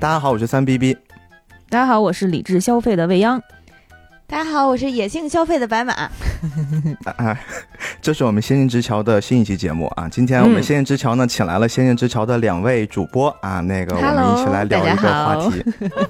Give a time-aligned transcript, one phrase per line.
[0.00, 0.96] 大家好，我是三 B B。
[1.68, 3.38] 大家好，我是理智消费的未央。
[4.26, 5.92] 大家好，我是野性消费的白马。
[5.92, 6.10] 啊
[8.00, 10.08] 这是我们《仙剑之桥》的新一期节目啊。
[10.10, 15.62] 今天我们《仙剑之桥》呢，请来了《仙剑之桥》的两位主播啊，那个我们一起来聊一个话题。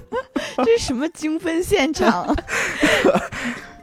[0.59, 2.33] 这是什么精分现场？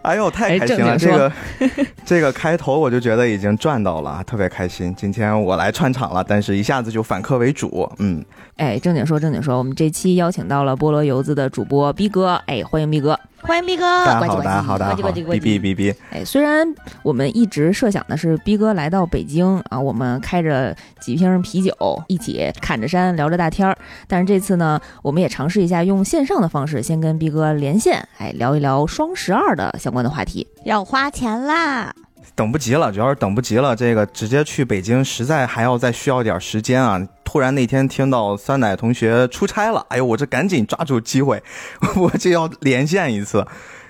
[0.07, 0.97] 哎呦，太开心了！
[0.97, 1.31] 这个
[2.05, 4.95] 这个开头我就觉得已经赚到了，特别开心。
[4.95, 8.23] 今天我来串场了，但是一下子就反客为主，嗯。
[8.55, 13.19] 哎，正经说正经说，我们这期邀请到了菠萝油子的主播逼哥，哎，欢迎逼哥。
[13.41, 15.95] 欢迎逼哥，大家好，大家好，大家好，哔哔哔哔。
[16.11, 16.67] 哎，虽然
[17.03, 21.73] 我们一直设想的是逼哥来到北京啊，我们开着几瓶啤酒，
[22.07, 23.77] 一起侃着山聊着大天儿，
[24.07, 30.45] 但是这次呢，我们也尝试一下用线上的方式，先跟逼哥连线，哎，聊一聊双十二的相关的话题。
[30.65, 31.93] 要花钱啦！
[32.35, 37.01] 等不及了，主要是等不及了，这个直接去北京，实在还要再需要点时间啊。
[37.23, 41.43] 突然那天听到酸奶同学出差了，哎呦，我这赶紧抓住机会，
[41.97, 43.45] 我就要连线一次。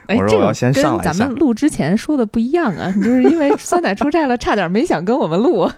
[0.09, 5.69] 我说我要先上来跟咱们录之前说的不一样啊，就是因为酸奶出差了，差点没想跟我们录。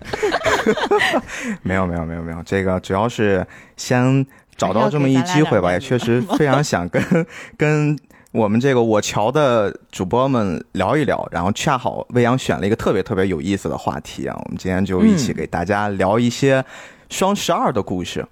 [1.63, 7.03] 没有没有没有没有，这个主要是先找到这么一机会吧，也确实非常想跟
[7.57, 7.97] 跟
[8.31, 16.63] 我们这个我桥的主播们聊一聊，然后恰好未央选了一个特别特别有意思的话题啊，我们今天就一起给大家聊一些。
[17.09, 18.23] 双十二的故事，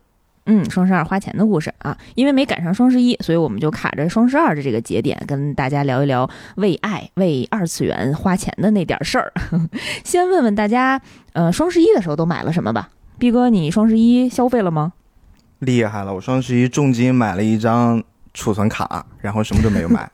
[0.45, 9.33] 嗯，双十二花钱的故事啊，因为没赶上双十一，所以我们就卡着双十二的这个节点，跟大家聊一聊为爱、为二次元花钱的那点事儿。
[10.05, 11.01] 先问问大家，
[11.33, 12.89] 呃，双十一的时候都买了什么吧？
[13.17, 14.93] 毕哥，你双十一消费了吗？
[15.57, 18.03] 厉害了，我双十一重金买了一张
[18.37, 20.09] 储存卡，然后什么都没有买。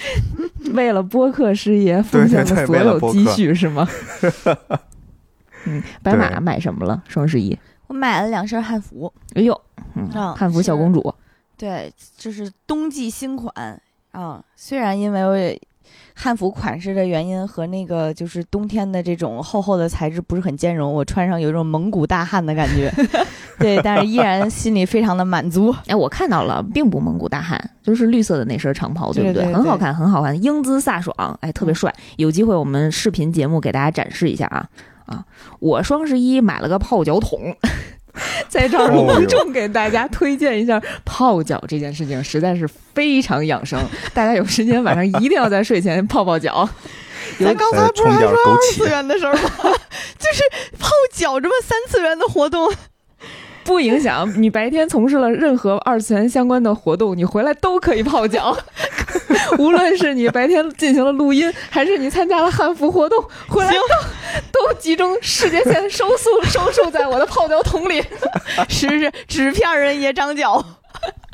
[0.74, 3.88] 为了播客事业 奉献了所有积蓄是吗？
[5.64, 7.02] 嗯，白马买什么了？
[7.08, 7.58] 双十一。
[7.86, 9.58] 我买了两身汉服，哎呦，
[9.94, 11.14] 嗯，汉服小公主，
[11.56, 13.80] 对，这是冬季新款
[14.12, 14.44] 啊。
[14.54, 15.58] 虽然因为
[16.18, 22.90] 汉服款式的原因和那个就是冬天的这种厚厚的材质不是很兼容，我穿上有一种蒙古大汉的感觉，
[23.60, 25.72] 对，但是依然心里非常的满足。
[25.86, 29.44] 哎，我看到了，并不蒙古大汉，就是绿色的那身长袍，对不对？
[29.52, 31.94] 很好看，很好看，英姿飒爽，哎，特别帅。
[32.16, 34.66] 有机会我们视频节目给大家展示一下啊。
[35.04, 35.24] 啊，
[35.60, 37.38] 我双十一买了个泡脚桶，
[38.48, 43.80] 在这儿隆重给大家推荐一下泡脚这件事情，实在是非常养生。
[44.14, 46.68] 大家有时间晚上一定要在睡前泡泡脚。
[47.40, 49.40] 咱刚才不是还说二次元的事儿吗？
[50.18, 50.42] 就是
[50.78, 52.72] 泡脚这么三次元的活动。
[53.66, 58.56] 不影响你白天从事了任何二次元相关的活动，你回来都可以泡脚。
[59.58, 63.78] 无论是你白天进行了录音，还是你参加了汉服活动，回来都
[64.52, 68.02] 都集中世界线收束收束在我的泡脚桶里。
[68.68, 70.64] 是是，纸片人也长脚。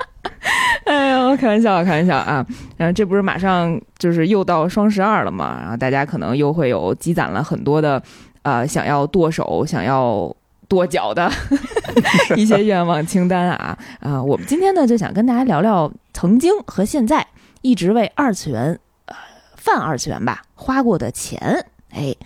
[0.85, 2.45] 哎呦，开玩笑，开玩笑啊！
[2.77, 5.59] 然后这不是马上就是又到双十二了嘛？
[5.61, 8.03] 然后大家可能又会有积攒了很多的
[8.43, 10.35] 呃想要剁手、想要。
[10.73, 11.31] 跺脚的
[12.35, 14.23] 一些愿望清单啊啊！
[14.23, 17.27] 我们今天呢就想跟大家聊聊曾经和现在
[17.61, 19.15] 一直为二次元呃
[19.55, 22.17] 泛二次元吧花过的钱，哎，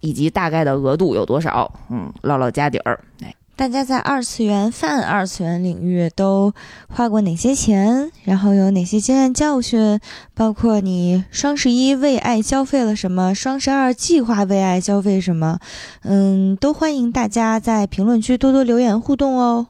[0.00, 1.72] 以及大概的额度有多少？
[1.90, 3.32] 嗯，唠唠家底儿，哎。
[3.54, 6.52] 大家在二次元、泛二次元领域都
[6.88, 8.10] 花过哪些钱？
[8.24, 10.00] 然后有哪些经验教训？
[10.34, 13.34] 包括你双十一为爱消费了什么？
[13.34, 15.60] 双十二计划为爱消费什么？
[16.02, 19.68] 嗯，都欢迎大家在评论区多多留言互动哦。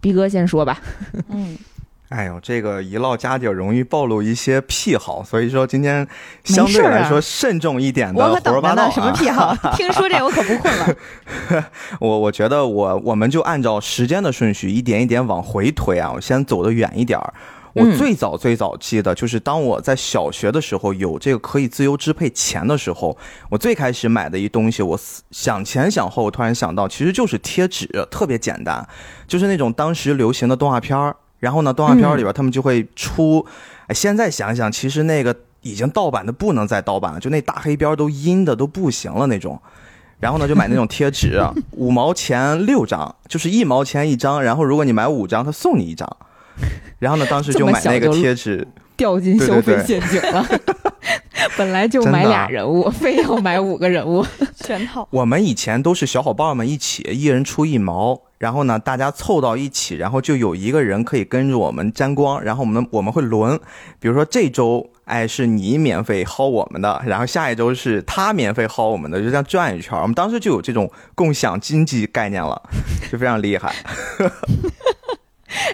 [0.00, 0.80] 逼哥先说吧。
[1.28, 1.56] 嗯。
[2.08, 6.08] 哎呦，这个一唠家底容易暴露一些癖好，所以说今天
[6.42, 8.90] 相对来说慎重一点的胡说八道。
[8.90, 9.54] 什么癖好？
[9.76, 10.96] 听说这我可不困了。
[12.00, 17.34] 我我觉得我我们就按照时间的顺序一点一点往回推啊，我先走得远一点儿。
[17.74, 23.16] 我最早最早记得就是当我在小学的时候有这个可以自由支配钱的时候，
[23.50, 24.98] 我最开始买的一东西，我
[25.30, 28.88] 想前想后，突然想到其实就是贴纸，特别简单，
[29.28, 31.14] 就是那种当时流行的动画片儿。
[31.38, 33.44] 然后呢，动画片里边他们就会出，
[33.86, 39.60] 哎，现在想想，其实那个已经盗版的不能再盗版了，就那大黑边都阴的都不行了那种。
[40.20, 41.40] 然后呢，就买那种贴纸，
[41.72, 44.42] 五毛钱六张，就是一毛钱一张。
[44.42, 46.16] 然后如果你买五张，他送你一张。
[46.98, 48.66] 然后呢，当时就买那个贴纸，
[48.98, 50.46] 掉进消费陷阱了。
[51.56, 55.08] 本来就买俩人物，非要买五个人物 全套。
[55.10, 58.20] 我们以前都是小伙伴们一起，一人出一毛。
[58.38, 63.58] 然后呢，大家凑到一起，然后就有一个人可以跟着我们沾光，然后我们我们会轮，
[63.98, 69.98] 比如说这周，哎，是你免费薅我们的，然后下一周是他免费薅我们的，就这样转一圈。
[69.98, 72.62] 我们当时就有这种共享经济概念了，
[73.10, 73.74] 就非常厉害。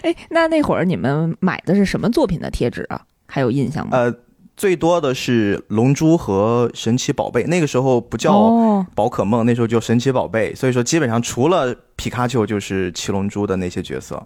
[0.01, 3.03] 哎，那那会儿你们买的是什么作品的贴纸啊？
[3.35, 3.97] 还有印象吗？
[3.97, 4.15] 呃，
[4.55, 14.25] 最多的是龙珠和神奇宝贝，那个时候不叫哦，宝可梦，那时候叫神奇宝贝，所以说基本上除了皮卡丘就是七龙珠的那些角色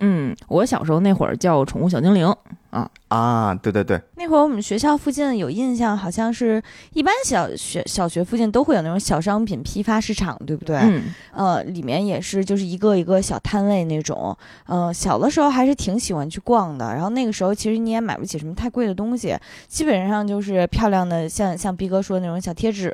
[0.00, 2.34] 嗯，我小时候那会儿叫宠物小精灵。
[3.08, 6.62] 啊，对对对，那会儿我们学校附近有印象，好像是
[6.94, 10.78] 一般小学小学附近都会有那种小商品批发市场，对不对？
[10.78, 11.02] 嗯，
[11.34, 14.34] 呃，里面也是就是一个一个小摊位那种。
[14.64, 16.94] 呃，小的时候还是挺喜欢去逛的。
[16.94, 19.36] 然后那个时候其实你也买不起什么太贵的东西，
[19.68, 22.90] 基本上就是漂亮的像像逼哥说的那种小贴纸，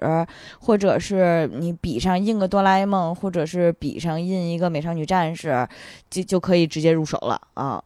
[0.58, 5.68] 或者是你笔上印个哆啦 A 梦，或者是笔上印一个美少女战士，
[6.10, 7.80] 就就可以直接入手了啊。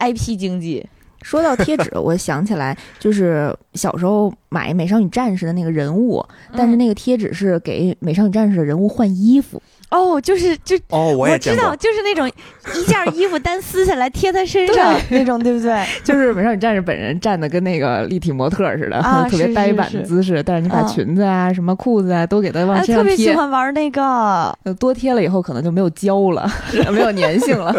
[0.00, 0.86] IP 经济，
[1.22, 6.24] 说到贴纸， 我想起来，就是小时候买美少女战士的那个人物，
[6.56, 9.60] 但是那个贴纸是给美少女战士的人物换衣服。
[9.90, 12.28] 哦，就是就哦，我也知道，就是那种
[12.74, 15.84] 一件衣服单撕下来贴他身上那种，对不对？
[16.04, 26.50] 就是美少女战士本人站的跟那个立体模特似的，啊特别呆板的姿势，但是你把啊裙子啊、什么裤子啊都给它往哎，身上特别喜，欢玩那个，呃多贴了以后可能就没有胶了，
[26.92, 27.74] 没有粘性了，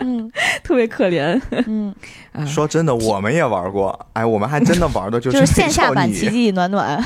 [0.00, 0.30] 嗯。
[0.62, 1.40] 特别可怜。
[1.66, 1.94] 嗯，
[2.32, 2.44] 啊。
[2.44, 7.02] 说真的，我们也玩过，哎，我们还真的玩的就就是是线下版奇迹暖暖，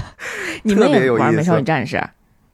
[0.62, 2.03] 你们特别也有玩美少女战士？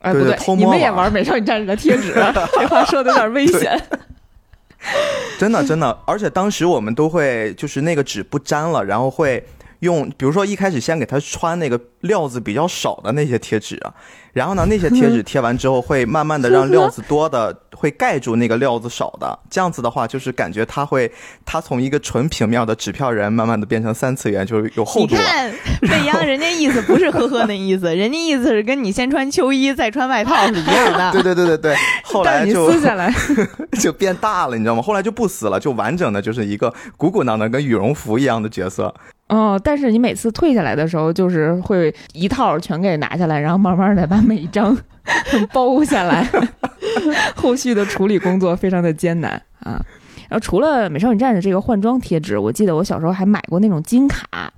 [0.07, 2.15] 哎，不对偷，你们也玩美少女战士的贴纸？
[2.55, 3.81] 这话说的有点危险。
[5.39, 9.45] 真的真的，而且当时我们都会就是那个纸不粘了，然后会
[9.81, 13.93] 用，比如说一开始先给他穿那个料子比较少的那些贴纸啊，
[14.33, 21.11] 然后呢那些贴纸贴完之后会慢慢的让料子多的 会盖住那个料子少的，这样子的话就是感觉他会
[21.45, 25.21] 他从一个纯平面的纸票人慢慢的变成三次元，就是有厚度了。
[25.21, 25.53] 看
[25.83, 31.13] 未央人家意思不是呵呵那意思，人家意思是跟你先穿秋衣再穿外套是一样的。
[31.21, 33.13] 对对对对对，后来就撕下来，
[33.79, 34.81] 就变大了，你知道吗？
[34.81, 38.95] 后来就不撕了，就完整的就是一个鼓鼓囊囊跟羽绒服一样的角色。
[39.29, 44.77] 哦，但是你每次退下来的时候，就是会一套全给拿下来，然后慢慢的把每一张
[45.53, 46.29] 包下来，
[47.35, 49.81] 后续的处理工作非常的艰难啊。
[50.29, 54.53] 然后除了美少女战士这个换装贴纸，我记得我小时候还买过那种金卡，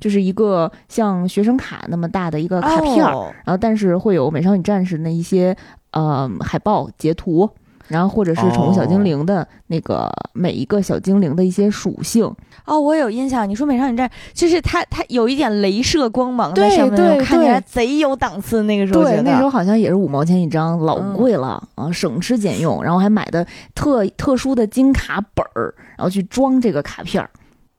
[0.00, 5.56] 就是一个像学生卡那么大的一个卡片然后但是会有美少女战士那一些
[5.90, 7.48] 呃海报截图，
[7.88, 12.32] 然后或者是宠物小精灵的那个每一个小精灵的一些属性。
[12.64, 13.48] 哦，我有印象。
[13.48, 18.62] 你说美少女战士，就是它，它有一点镭射光芒在对上面那种，对看起来贼有档次。
[18.64, 27.30] 那个时候对，那时候好像也是五毛钱一张，老嗯贵了、啊，省吃俭用，然后还买的特特殊的金卡本儿，然后去装这个卡片儿，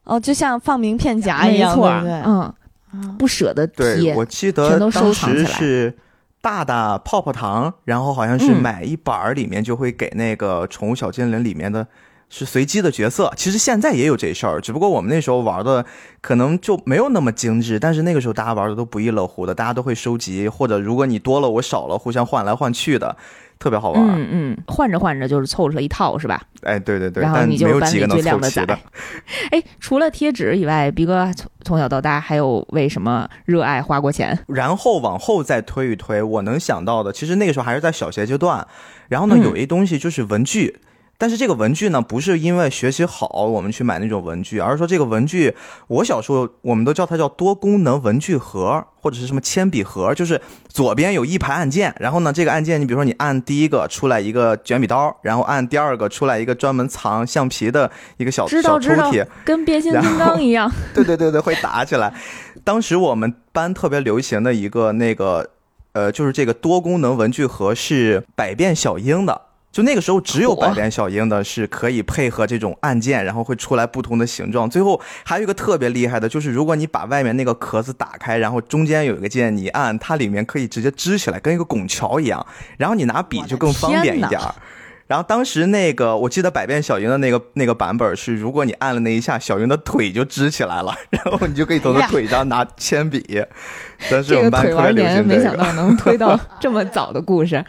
[0.05, 2.21] 哦，就像放名片夹一样，没错，对对？
[2.25, 2.55] 嗯，啊
[3.19, 5.95] 不舍得对，贴我，记全都得当时收藏起来是
[6.41, 11.87] 大大泡泡糖，然后好像是嗯买一板儿里面就会给那个宠物小精灵里面的。
[12.29, 15.83] 是随机的角色，其实现在也有这事儿，只不过我们那时候玩的
[16.21, 23.17] 可能就没有那么精致，但是那个时候大家玩的都不亦乐乎的，大家都会收集，或者如果你多了我少了，互相换来换去的，
[23.57, 24.03] 特别好玩。
[24.07, 26.39] 嗯嗯，换着换着就是凑出来一套，是吧？
[26.61, 28.79] 哎，对对对，然后但你就是班里没有几个能最靓的仔凑齐的。
[29.57, 34.37] 哎，除了贴纸以外，逼哥从从小到大还有为什么热爱花过钱？
[34.47, 38.67] 然后往后再推一推，我能想到的，其实那个时候还是在小学阶段。
[39.07, 40.79] 然后呢，嗯有一东西就是文具，
[41.19, 45.53] 但是这个文具呢，不是因为学习好我们去买那种文具，而是说这个文具，
[45.87, 62.13] 我小时候我们都叫它叫多功能文具盒，或者是什么铅笔盒，就是左边有一排按键，然后呢，这个按键你比如说你按第一个出来一个卷笔刀，然后按第二个出来一个专门藏橡皮的一个小小抽屉，跟变形 金刚一样， 对对对对，会打起来。
[62.63, 65.49] 当时我们班特别流行的一个那个，
[65.91, 69.48] 呃，就是这个多功能文具盒是百变小樱的。
[69.71, 74.69] 就那个时候，只有百变小樱的是可以配合这种按键，然后会出来不同的形状。
[74.69, 82.45] 最后还有一个特别厉害的，就是如果你把外面那个壳子打开，然后中间有一个键，你一按，它里面可以直接支起来，跟一个拱桥一样。
[82.77, 84.55] 然后你拿笔就更方便一点儿。
[85.05, 93.43] 然后当时那个，我记得百变小樱的那个那个版本是，如果你按了那一下，小樱的腿就支起来了，然后你就可以从她 腿上拿铅笔。
[94.07, 95.41] 当时这个我们班特别腿玩年流行这个。
[95.41, 97.63] 没想到能推到这么早的故事。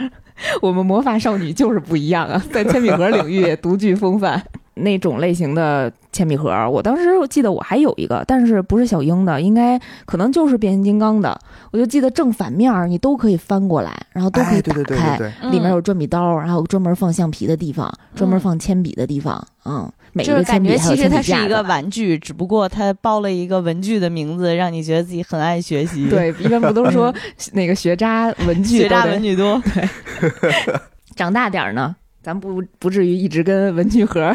[0.62, 4.42] 我们魔法少女就是不一样啊，在铅笔盒领域独具风范。
[4.82, 11.38] 那种类型的铅笔盒，我当时我记得我还有一个，但是不是小樱的，应该可能就是变形金刚的。
[11.70, 15.18] 我就记得正反面儿你都可以翻过来，然后都可以哎，打对对对开，
[15.50, 21.60] 里面有转笔刀，然后专门放橡皮的地方，专门放铅笔的地方，嗯，每一就是感觉个铅笔其实它是一个。
[21.70, 27.14] 玩具，只不过它包了一个文具的名字，让你觉得自己很爱学习。，对，一般不都说
[27.52, 29.62] 那个学渣文具学渣文具多。
[29.62, 30.50] 对
[31.14, 34.34] 长大点儿呢，咱不不至于一直跟文具盒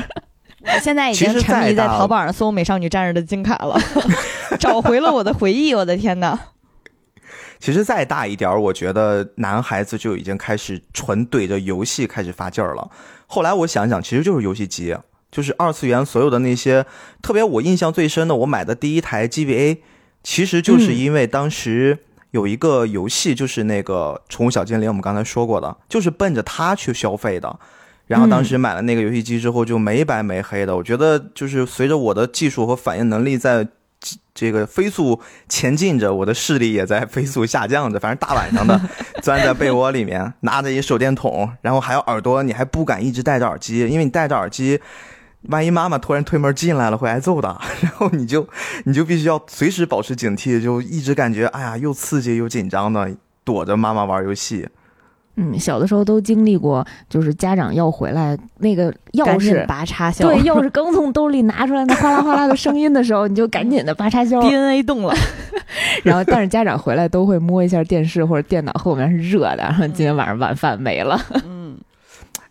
[0.74, 3.79] 我现在已经沉迷在淘宝上搜《美少女战士》的金卡了，
[4.60, 5.74] 找回了我的回忆。
[5.74, 6.38] 我的天哪！
[7.60, 12.91] 其实再大一点儿，我觉得男孩子就已经开始纯怼着游戏开始发劲儿了。
[13.27, 14.95] 后来我想想，其实就是游戏机，
[15.31, 16.86] 就是二次元所有的那些，
[17.22, 19.79] 特别我印象最深的，我买的第一台 GBA，
[20.22, 22.00] 其实就是因为当时
[22.31, 27.57] 有一个游戏，就是那个《宠物小精灵》，我们刚才说过的，就是奔着它去消费的。
[28.07, 30.75] 然后当时买了那个游戏机之后，就没白没黑的。
[30.75, 33.67] 我觉得就是随着我的技术和反应能力在
[34.35, 35.19] 这个飞速
[35.50, 38.00] 前进着，我的视力也在飞速下降着。
[38.00, 38.79] 反正大晚上的
[39.24, 44.79] 钻在被窝里面，拿着一手电筒，然后还有耳朵，你还不敢一直戴着耳机，因为你戴着耳机，
[45.43, 47.59] 万一妈妈突然推门进来了会挨揍的。
[47.81, 48.47] 然后你就
[48.83, 53.09] 你就必须要随时保持警惕，就一直感觉哎呀又刺激又紧张的，
[53.43, 54.67] 躲着妈妈玩游戏。
[55.38, 64.39] 嗯，小的时候都经历过，就是家长要回来，那个钥匙，拔插销，对，钥匙 刚从兜里拿出来，那哗啦哗啦的声音的时候，你就赶紧的拔插销。
[64.42, 65.13] DNA 动了。
[66.04, 71.20] 然后，但是家长回来都会摸一下电视或者电脑后面是热的，然后今天晚上晚饭没了。
[71.44, 71.77] 嗯，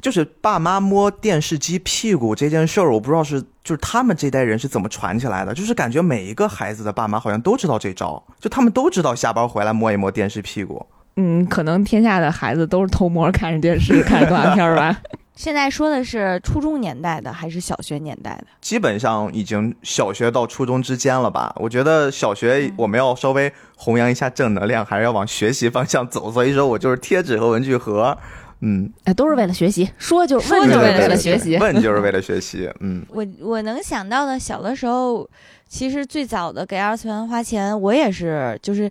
[0.03, 10.85] 就是爸妈摸电视机屁股这件事儿，我不知道是就是他们这代人是怎么传起来的，就是感觉每一个孩子的爸妈好像都知道这招，就他们都知道下班回来摸一摸电视屁股。
[11.17, 15.01] 嗯，可能天下的孩子都是偷摸看着电视、看着动画片吧。
[15.37, 18.47] 现在说的是初中年代的还是小学年代的？
[18.61, 21.53] 基本上已经小学到初中之间了吧？
[21.59, 26.31] 我觉得小学我们要稍微弘扬一下正能量，还是要往学习方向走。
[26.31, 28.17] 所以说我就是贴纸和文具盒，
[28.61, 31.57] 嗯，哎，都是为了学习，说就说就是为了学习。
[31.59, 35.29] 问就是为了学习，嗯， 我我能想到的，小的时候，
[35.69, 38.89] 其实最早的给二次元花钱，我也是就是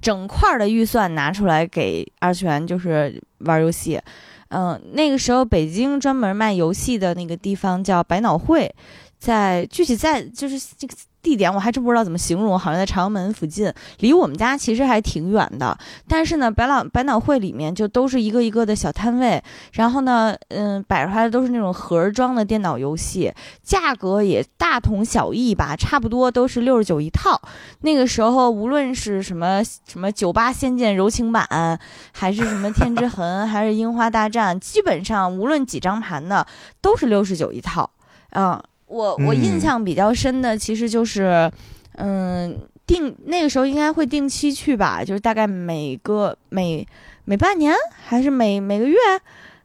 [0.00, 4.00] 整块儿的预算拿出来给二次元，就是玩游戏。
[4.48, 8.74] 嗯、那个时候北京专门卖游戏的那个地方叫百脑汇，
[9.20, 15.76] 在具体在就是这个地点我还真不知道怎么形容，好像在朝阳门附近，离我们家其实还挺远的。
[16.08, 19.42] 但是呢，百老百脑汇里面就都是一个一个的小摊位，
[19.74, 23.30] 然后呢，嗯，摆出来的都是那种盒装的电脑游戏，
[23.62, 27.38] 价格也大同小异吧，差不多都是六十九一套。
[27.82, 31.78] 那个时候，无论是什么什么九八仙剑柔情版，
[32.12, 36.46] 还是什么天之痕，还是樱花大战，基本上无论几张盘的
[36.80, 37.90] 都是六十九一套。
[38.32, 41.50] 嗯，我我印嗯象比较深的其实就是，
[41.96, 46.86] 嗯，定那个时候应该会定期去吧，就是大概每个每
[47.24, 47.72] 每半年
[48.04, 48.96] 还是每每个月。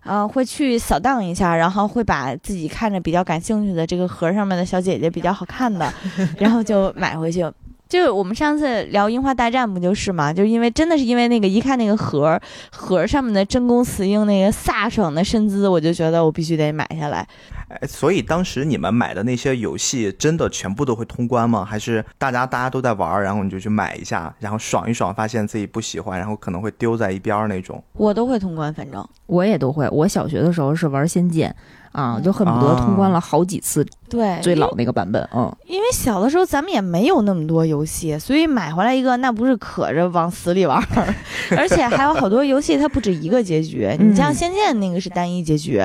[0.05, 5.91] 啊、会去扫荡一下，然后会把自己看着比较感兴趣的这个盒上面的小姐姐比较好看的，
[6.37, 7.43] 然后就买回去。
[7.87, 10.33] 就是我们上次聊《樱花大战》不就是嘛？
[10.33, 17.27] 就因为真的是因为那个一看那个盒儿盒上面的真宫雌鹰那个飒爽的身姿，我就觉得我必须得买下来。
[17.67, 21.65] 哎，所以当时你们买的那些游戏，真的全部都会通关吗？
[21.65, 27.83] 还是大家大家都在玩儿，然后你就去买一下，然后爽一爽，发现自己不喜欢，然后可能会丢在一边儿那种？
[27.93, 29.87] 我都会通关，反正我也都会。
[29.89, 31.55] 我小学的时候是玩《仙剑》
[31.99, 35.27] 啊，就恨不得通关了好几次对最老那个版本。
[35.33, 41.15] 嗯，因为小的时候咱们也没有那么多游戏，所以买回来一个那不是可着往死里玩儿，
[41.57, 43.87] 而且还有好多游戏它不止一个结局。
[43.99, 45.81] 嗯你像《仙剑》那个是单一结局，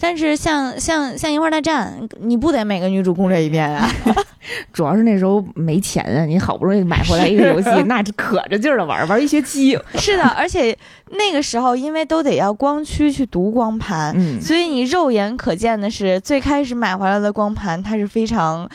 [0.00, 3.88] 但是像像像《樱花大战》，你不得每个女主攻略一遍啊？
[4.74, 9.78] 主要是那时候没钱啊，你好不容易买回来一个游戏， 那就可着劲儿的玩，玩一学期。
[9.94, 10.76] 是的，而且
[11.12, 18.68] 那个时候因为都得要光驱去读光盘，嗯，所以你肉眼可见的是，最开始买回来的光盘它是非常。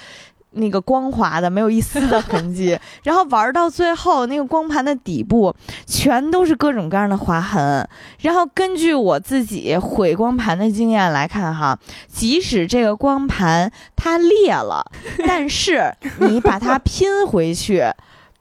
[0.53, 2.75] 那个光滑的，没有一丝的痕迹。
[3.03, 5.55] 然后玩到最后，那个光盘的底部
[5.85, 7.87] 全都是各种各样的划痕。
[8.21, 11.77] 然后根据我自己毁光盘的经验来看，哈，
[12.07, 14.83] 即使这个光盘它裂了，
[15.19, 17.83] 但是你把它拼回去。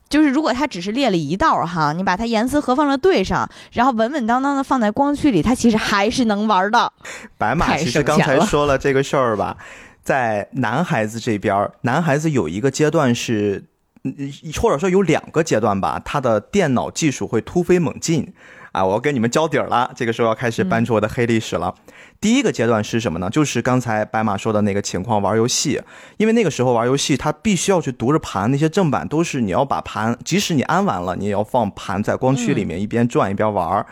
[0.09, 6.91] 就是如果它只是裂了一道哈，你把它严丝合缝的对上，然后稳稳当当的放在光驱里，它其实还是能玩的。
[7.37, 9.55] 白马其实刚才说了这个事儿吧，
[10.09, 13.67] 在男孩子这边，男孩子有一个阶段是，
[14.05, 14.15] 嗯
[14.59, 18.33] 或者说有两个阶段吧，他的电脑技术会突飞猛进。
[18.73, 21.75] 啊，我要给你们交底儿了，这个时候要开始搬出我的黑历史了。
[22.23, 23.29] 第一个阶段是什么呢？
[23.29, 25.83] 就是刚才白马说的那个情况，玩游戏。
[26.17, 33.87] 因为那个时候玩游戏，他必须要去读着盘，那些正版都是你要把盘，即使你安完了，你也要放盘在光驱里面，一边转一边玩儿。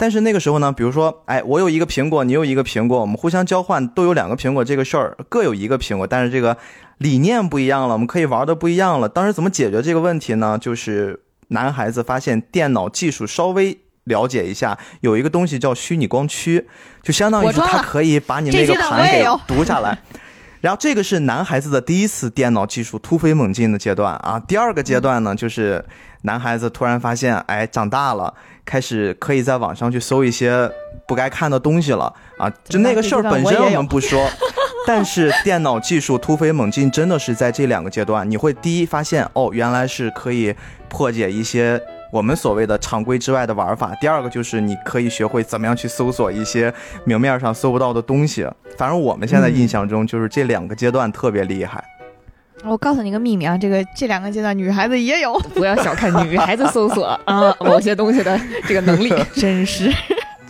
[0.00, 6.56] 但是那个时候呢，比如说，哎，我有一个苹果，你有一个苹果，我们互相交换，都有两个苹果，这个事儿各有一个苹果，但是这个
[6.96, 9.10] 理念不一样了，我们可以玩的不一样了。
[9.10, 10.56] 当时怎么解决这个问题呢？
[10.58, 16.66] 就是男孩子发现电脑技术稍微了解一下，有一个东西叫虚拟光驱，
[17.02, 19.98] 就相当于是我装了它可以把你那个盘给读下来。
[20.62, 24.40] 然后这个是男孩子的第一次电脑技术突飞猛进的阶段啊。
[24.40, 25.84] 第二个阶段呢，就是
[26.22, 28.34] 男孩子突然发现，哎，长大了，
[28.70, 30.70] 开始可以在网上去搜一些
[31.08, 32.48] 不该看的东西了啊。
[32.62, 34.24] 就那个事儿本身我们不说，
[34.86, 40.54] 但是电脑技术突飞猛进真的是在这两个阶段，你会第一发现，哦，原来是可以
[40.88, 41.82] 破解一些。
[42.12, 46.72] 我们所谓的常规之外的玩法，第二个就是你可以学会怎么样去搜索一些
[47.04, 48.44] 明面上搜不到的东西。
[48.76, 51.84] 反正我们现在印象中就是这两个阶段特别厉害。
[52.64, 59.90] 我告诉你个秘密啊，这个这两个阶段女孩子也有， 不要小看女孩子搜索啊某些东西的这个能力， 真是。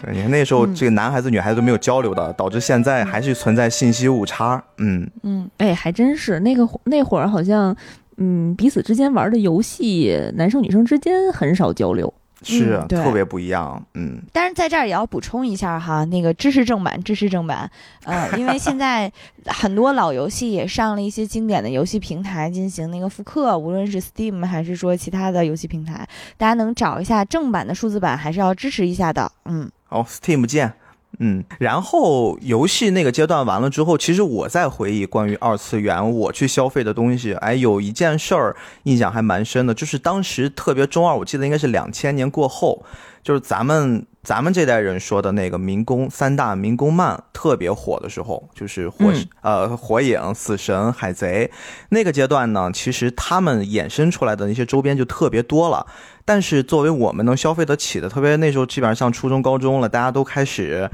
[0.03, 4.63] 对，你看那时候这个男孩子女孩子都没有交流的，导致现在还是存在信息误差。
[4.79, 7.77] 嗯嗯，哎，还真是那个那会儿好像。
[8.23, 12.13] 嗯，彼此之间玩的游戏，男生女生之间很少交流，
[12.43, 13.83] 是特别不一样。
[13.95, 17.71] 嗯，但是在这儿也要补充一下哈，那个支持正版，支持正版。
[18.05, 19.11] 呃， 因为现在
[19.47, 26.07] 很多老游戏也上了一些经典的游戏平台进行那个复刻，无论是 Steam 还是说其他的游戏平台，
[26.37, 29.31] 大家能找一下正版的数字版，还是要支持一下的。
[29.45, 30.73] 嗯，好，Steam 见。
[31.23, 42.85] 嗯，然后游戏那个阶段完了之后，其实我在回忆关于二次元我去消费的东西，哎，有一件事儿印象还蛮深的，就是当时特别中二，我记得应该是两千年过后，
[43.23, 49.11] 就是咱们咱们这代人说的那个民工三大民工漫特别火的时候，就是火
[49.41, 51.51] 呃火影、死神、海贼
[51.89, 55.87] 那个阶段呢，其实他们衍生出来的那些周边就特别多了。
[56.27, 60.91] 但是作为我们能消费得起的，特别那时候基本上上初中、高中了，大家都开始，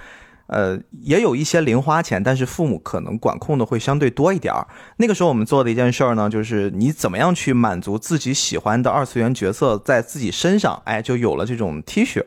[0.47, 4.69] 呃，也有一些零花钱，但是父母可能管控的会相对多一点儿。
[4.99, 12.23] 那个时候我们做的一件事儿呢，就是你怎么样去满足自己喜欢的二次元角色在自己身上，哎，就有了这种 T 恤。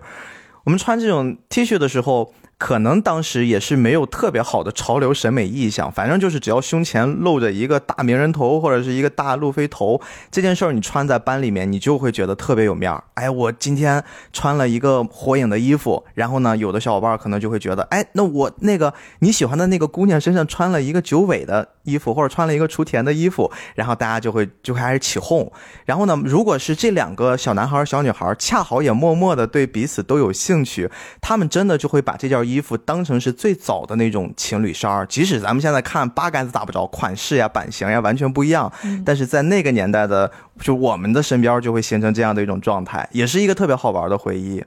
[0.64, 2.34] 我们穿这种 T 恤的时候。
[2.60, 13.02] 可能当时也是没有特别好的潮流审美意向，反正就是只要胸前露着一个大名人头或者是一个大路飞头，这件事儿你穿在班里面，你就会觉得特别有面儿。
[13.14, 25.50] 哎，我今天穿了一个火影的衣服，然后呢，有的小伙伴可能就会觉得，哎，那我那个你喜欢的那个姑娘身上穿了一个九尾的衣服，或者穿了一个雏田的衣服，然后大家就会就开始起哄。
[25.86, 32.49] 然后呢，如果是这两个小男孩小女孩恰好也默默的对彼此都有兴趣，他们真的就会把这件。
[32.52, 38.72] 衣服当成是最早的那种情侣衫儿，即使咱们现在看八竿子打不着，款式呀、版型呀完全不一样，
[39.06, 44.64] 但是在那个年代的，就我们的身边就会形成这样的一种状态，也是一个特别好玩的回忆。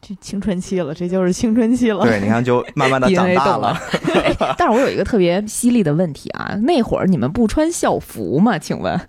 [0.00, 2.04] 这青春期了，这就是青春期了。
[2.04, 3.78] 对，你看，就慢慢的 长大了。
[4.58, 8.58] 但是我有一个特别犀利的问题啊，那会儿你们不穿校服吗？
[8.58, 9.00] 请问？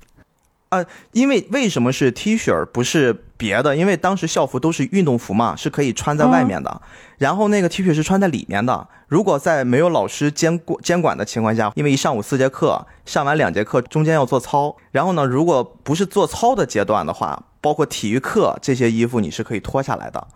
[0.74, 3.76] 啊，因为为什么是 T 恤不是别的？
[3.76, 6.82] 因为当时校服都是运动服嘛，是可以穿在外面的。
[7.18, 8.88] 然后那个 T 恤是穿在里面的。
[9.08, 14.76] 如果在没有老师监管监管的情况下，因为一上午四节课，上完两节课中间要做操。
[14.92, 20.28] 然后呢，如果不是做操的阶段的话，包括体育课这些衣服你是可以脱下来的。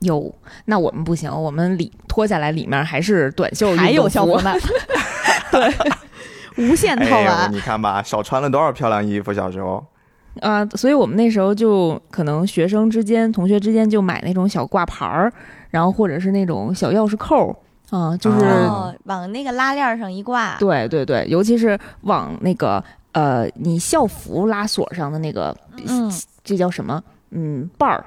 [0.00, 0.34] 有，
[0.66, 4.54] 那我们不行，我们里脱下来里面还是短袖，还有校服呢。
[5.50, 5.74] 对。
[6.56, 9.84] 无限套娃，你看吧，少穿了多少漂亮衣服，小时候。
[10.40, 15.30] 啊，所以我们那时候就可能学生之间、同学之间就买那种小挂牌儿，
[15.68, 17.54] 然后或者是那种小钥匙扣
[17.90, 18.46] 啊，就是
[19.04, 20.56] 往那个拉链上一挂。
[20.58, 25.54] 对对对，尤其是往那个呃，你校服拉锁上的那个，
[25.86, 26.10] 嗯，
[26.42, 27.02] 这叫什么？
[27.30, 28.04] 嗯，把儿。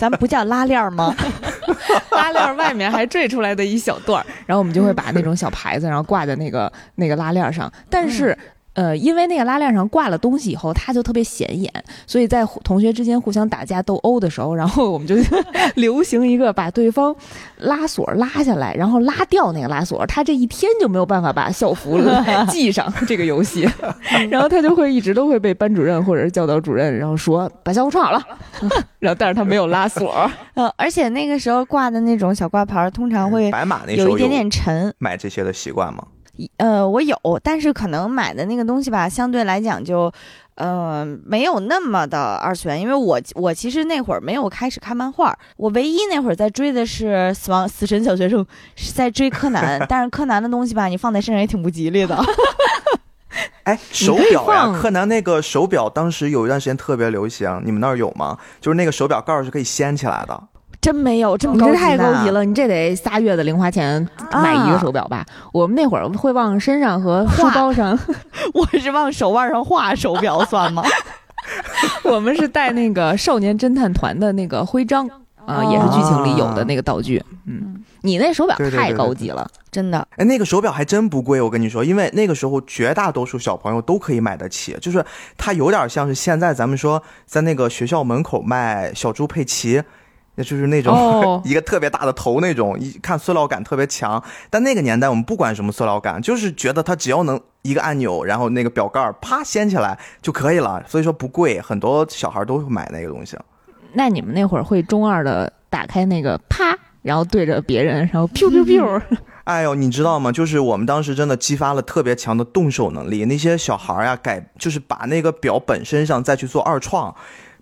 [0.00, 1.14] 咱不叫拉链吗？
[2.12, 8.36] 拉链外面还坠出来的一小段儿，然后我们就会把那种小牌子，然后挂在那个那个拉链上，但是。
[8.76, 11.72] 呃，因为那个拉链上挂了东西以后，它就特别显眼，
[12.06, 15.16] 所以在同学之间互相打架斗殴的时候，然后我们就
[15.76, 17.16] 流行一个把对方
[17.56, 21.98] 拉锁拉下来，然后拉掉那个拉锁，他这一天就没有办法把校服
[22.52, 22.92] 系上。
[23.06, 23.66] 这个游戏，
[24.30, 28.22] 然后他就会一直都会被班主任或者是教导主任，然后说把校服穿好了，
[28.98, 30.30] 然后但是他没有拉锁。
[30.54, 36.02] 呃，而且那个时候挂的那种小挂牌通常会白马那有一点点沉，买这些的习惯吗？
[36.58, 40.12] 呃，我有，但是可能买的那个东西吧，相对来讲就，
[40.56, 42.80] 呃，没有那么的二次元。
[42.80, 48.44] 因为我我其实那会儿没有开始看漫画，我唯一那会儿在追的是《死亡死神小学生》，
[48.74, 49.84] 是在追柯南。
[49.88, 52.16] 但是柯南的东西吧，你放在身上也挺不吉利的。
[53.64, 58.38] 哎，手表呀，柯南那个手表当时有一段时间特别流行，你们那儿有吗？
[58.60, 60.42] 就是那个手表盖是可以掀起来的。
[60.86, 62.44] 真没有这么高级，太高级了！
[62.44, 65.26] 你这得仨月的零花钱买一个手表吧？
[65.52, 67.98] 我们那会儿会往身上和书包上，
[68.54, 70.84] 我是往手腕上画手表，算吗？
[72.06, 75.10] 我们是带那个少年侦探团的那个徽章
[75.44, 77.20] 啊，也是剧情里有的那个道具。
[77.46, 80.06] 嗯，你那手表太高级了，真的。
[80.16, 85.04] 哎，那个手表还真不贵，我跟你说，因为那个时候绝大多数小朋友都可以买得起，就是
[85.36, 89.82] 它有点像是现在咱们说在那个学校门口卖小猪佩奇。
[90.36, 94.22] 那就是那种 一个特别大的头那种，一看塑料感特别强。
[94.48, 100.82] 但那个年代我们不管什么塑料感，就是觉得它只要能一个按钮，然后那个表盖啪掀起来就可以了。
[100.86, 103.36] 所以说不贵，很多小孩都会买那个东西。
[103.94, 109.02] 那你们那会儿会中二的打开那个啪，然后对着别人，然后 biu biu biu。
[109.44, 110.32] 哎呦，你知道吗？
[110.32, 113.24] 就是我们当时真的激发了特别强的动手能力。
[113.26, 117.14] 那些小孩呀，改就是把那个表本身上再去做二创。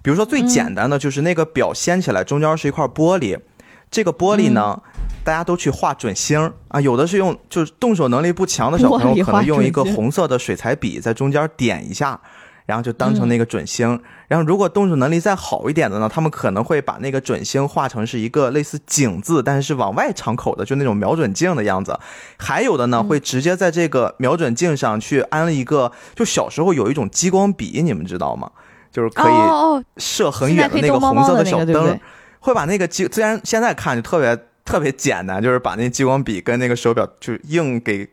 [0.05, 3.39] 比如说最简单的就是那个表掀起来，中间是一块玻璃，
[3.91, 4.79] 这个玻璃呢，
[5.25, 6.79] 大家都去画准星啊。
[6.79, 12.21] 有的是用就是动手能力不强的小朋友，可能用一个红色的水彩笔在中间点一下，
[12.67, 13.99] 然后就当成那个准星。
[14.29, 21.99] 然后如果动手能力再好一点的呢，他们可能会把那个准星画成是一个类似井字，但是是往外敞口的，就那种瞄准镜的样子。
[22.37, 28.51] 还有的呢，会直接在这个瞄准镜上去安了一个，就小时候有一种激光笔，你们知道吗？
[28.95, 29.35] 就是可以
[29.97, 31.99] 射很远的那个红色的小灯，
[32.39, 38.09] 会把那个激虽然现在看就特别特别简单，就是把那激光笔跟那个手表就硬给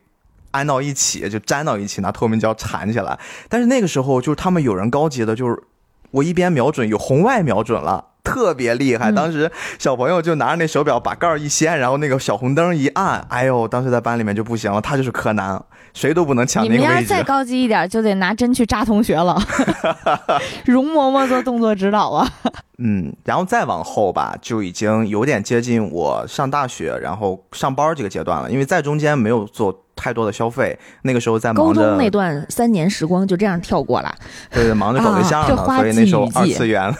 [0.50, 3.16] 安到一起，就粘到一起，拿透明胶缠起来。
[3.48, 5.62] 但是那个时候就是他们有人高级的，就是
[6.10, 8.06] 我一边瞄准有红外瞄准了。
[8.24, 16.86] 特别厉害，当时小朋友就拿着那手表把盖儿一掀，然后那个小红灯一按，哎呦，当时在班里面就不行了，他就是柯南，谁都不能抢那个位置。
[16.86, 19.36] 你们要再高级一点，就得拿针去扎同学了。
[20.64, 22.28] 容嬷嬷做动作指导啊。
[22.78, 29.84] 嗯，然后再往后吧，就已经有点接近我上大学，然后上班这个阶段了，因为在中间没有做。
[29.94, 34.14] 太多的消费，那个时候在高中那段三年时光就这样跳过了。
[34.50, 36.92] 对对，忙着搞对象呢，所以那时候二次元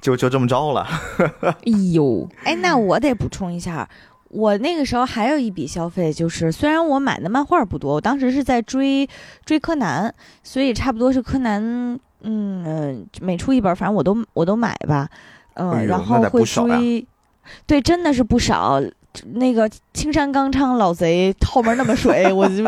[0.00, 0.86] 就 就这么着了。
[1.42, 3.88] 哎呦，哎，那我得补充一下，
[4.28, 9.08] 我那个时候还有一笔消费，就是虽然我买的漫画不多，我当时是在追
[9.44, 15.08] 追柯南，所以差不多是柯南，嗯，每出一本，反正我都我都买吧，
[15.54, 17.06] 嗯，然后会追，
[17.66, 18.80] 对，真的是不少。
[19.34, 22.64] 那个青山刚昌老贼后面那么水， 我就，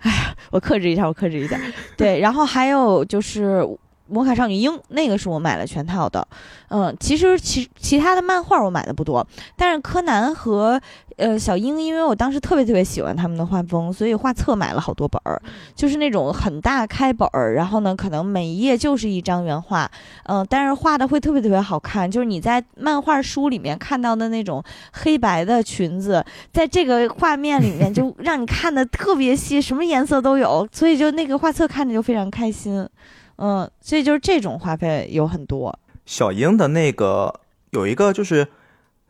[0.00, 1.58] 哎呀，我克制一下，我克制一下。
[1.96, 3.66] 对，然后还有就是。
[4.06, 6.28] 魔卡少女樱那个是我买了全套的，
[6.68, 10.78] 嗯，其实其其他的漫画我买的不多，但是柯南和
[11.16, 15.40] 呃小樱，因为我当时特别特别喜欢他们的画风，所以画册买了好多本儿，
[15.74, 19.90] 就是那种很大开本儿，然后呢可能每一页就是一张原画，
[20.24, 32.88] 嗯，但是画的会特别特别好看，就是你在漫画书里面看到的那种黑白的裙子，在这个画面里面就 让你看的特别细，什么颜色都有，所以就那个画册看着就非常开心。
[33.36, 35.76] 嗯，所以就是这种花费有很多。
[36.06, 38.46] 小樱的那个有一个就是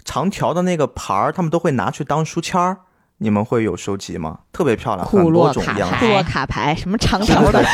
[0.04, 2.78] 长条的那个牌儿，他们都会拿去当书签儿。
[3.18, 4.40] 你们会有收集吗？
[4.52, 5.96] 特别漂亮，很多种样子。
[6.00, 7.64] 库洛卡牌，什么长条的？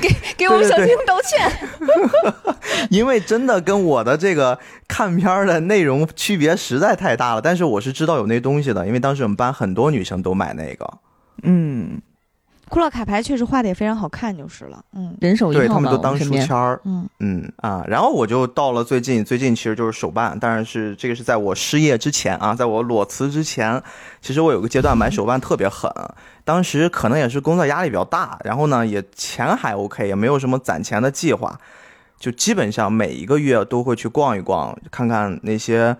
[0.00, 1.52] 给给我们小樱道歉。
[2.90, 7.42] 因为真的跟我的这个看片儿的内容区别实在太大了。
[7.42, 10.90] 但是我是知道有那东西的，因为当时我们班很多女生都买那个。
[11.42, 12.00] 嗯。
[12.68, 14.84] 库洛卡牌确实画的也非常好看，就是了。
[14.92, 16.80] 嗯，人手一套对他们都当书签儿。
[16.84, 23.80] 嗯嗯啊，然后我就到了最近，最近其实就是手办，当然是这个是在我失业之前啊，在我裸辞之前，
[24.20, 25.90] 其实我有个阶段买手办特别狠。
[26.44, 31.58] 当时可能也是工作压力比较大，然后呢也钱还 OK，也没有什么攒钱的计划，
[32.18, 35.96] 就基本上每一个月都会去逛一逛，看看那些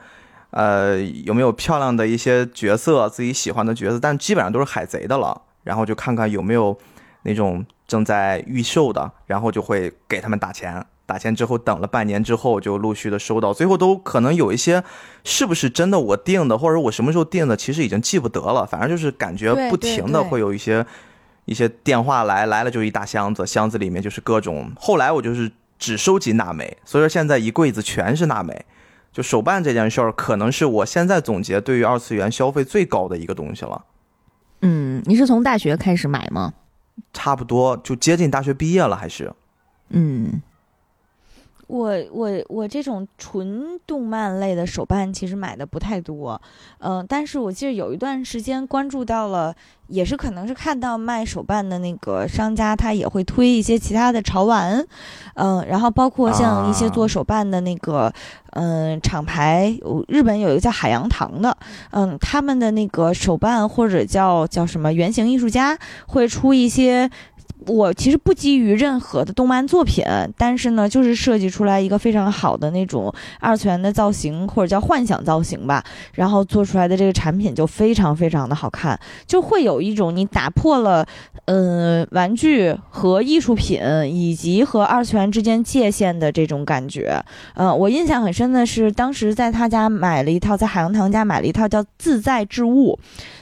[0.51, 5.43] 呃有没有漂亮的一些角色，自己喜欢的角色，但基本上都是海贼的了。
[5.67, 6.79] 然后就看看有没有
[7.25, 10.87] 那种正在预售的，然后就会给他们打钱。
[11.05, 13.53] 打钱之后，等了半年之后，就陆续的收到。
[13.53, 14.83] 最后都可能有一些
[15.25, 18.65] 是不是真的我订的，或者我什么时候订的，其实已经记不得了。
[18.65, 20.87] 反正就是感觉不停的会有一些
[21.45, 24.73] 一些电话来，来了就一大箱子，箱子里面就是各种。
[24.79, 28.65] 后来我就是只收集娜美，所以说现在一柜子全是娜美。
[29.13, 33.85] 就手办这件事儿，可能是我现在总结对于二次元消费最高的一个东西了。
[34.63, 36.53] 嗯，你是从大学开始买吗？
[37.13, 39.33] 差不多，就接近大学毕业了，还是？
[39.91, 40.43] 嗯。
[41.67, 46.41] 我我我这种纯动漫类的手办其实买的不太多，
[46.79, 49.53] 嗯，但是我记得有一段时间关注到了，
[49.89, 54.87] 也是可能是看到卖手办的那个商家，他也会推一些其他的潮玩，
[55.35, 58.13] 嗯，然后包括像一些做手办的那个，
[58.53, 59.77] 嗯，厂牌，
[60.07, 61.57] 日本有一个叫海洋堂的，
[61.91, 65.77] 嗯，他们的那个手办或者叫叫什么原型艺术家
[66.07, 67.11] 会出一些。
[67.67, 70.05] 我其实不基于任何的动漫作品，
[70.37, 81.07] 但是呢，就是设计出来一个非常好的那种二次元的造型，或者叫幻想造型吧，然后做出来的这个产品就非常非常的好看，就会有一种你打破了，
[81.47, 87.21] 呃，玩具和艺术品以及和二次元之间界限的这种感觉。
[87.55, 92.99] 呃，我印象很深的是，当时在他家买了一套，在海洋堂家买了一套叫《自在之物》。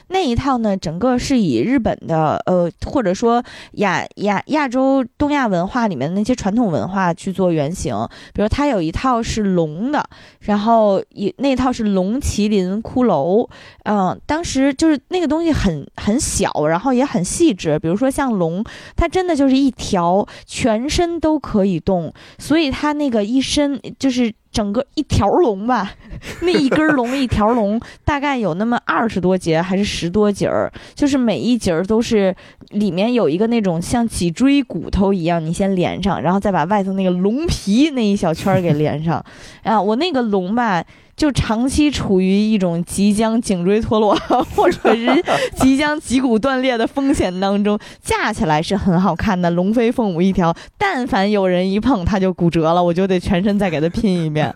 [0.07, 7.95] 那一套呢，整个是以日本的呃，或者说亚亚亚洲东亚文化里面的那些传统文化去做原型。
[8.33, 10.03] 比如它有一套是龙的，
[10.41, 13.47] 然后一那套是龙麒麟骷髅。
[13.83, 17.77] 嗯，当时就是那个东西很很小，然后也很细致。
[17.79, 18.63] 比如说像龙，
[18.95, 24.33] 它真的就是一条，全身都可以动，所以它那个一身就是。
[24.55, 25.91] 整个一条龙吧，
[26.43, 32.33] 那一根龙一条龙， 大概有那么二十多节还是十多节儿，就是每一节儿都是
[32.69, 39.21] 里面有一个那种像脊椎骨头一样，你先连上，然后再把外头那个龙皮那一小圈儿给连上。
[39.63, 40.81] 啊，我那个龙吧。
[41.15, 44.13] 就长期处于一种即将颈椎脱落
[44.55, 45.23] 或者是
[45.55, 50.55] 即将脊骨断裂的风险当中，架起来是很好看的，龙飞凤舞一条。
[50.77, 54.53] 但凡有人一碰，它就骨折了，我就得全身再给它拼一遍。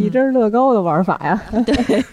[0.00, 2.04] 一针乐高的玩法呀， 对，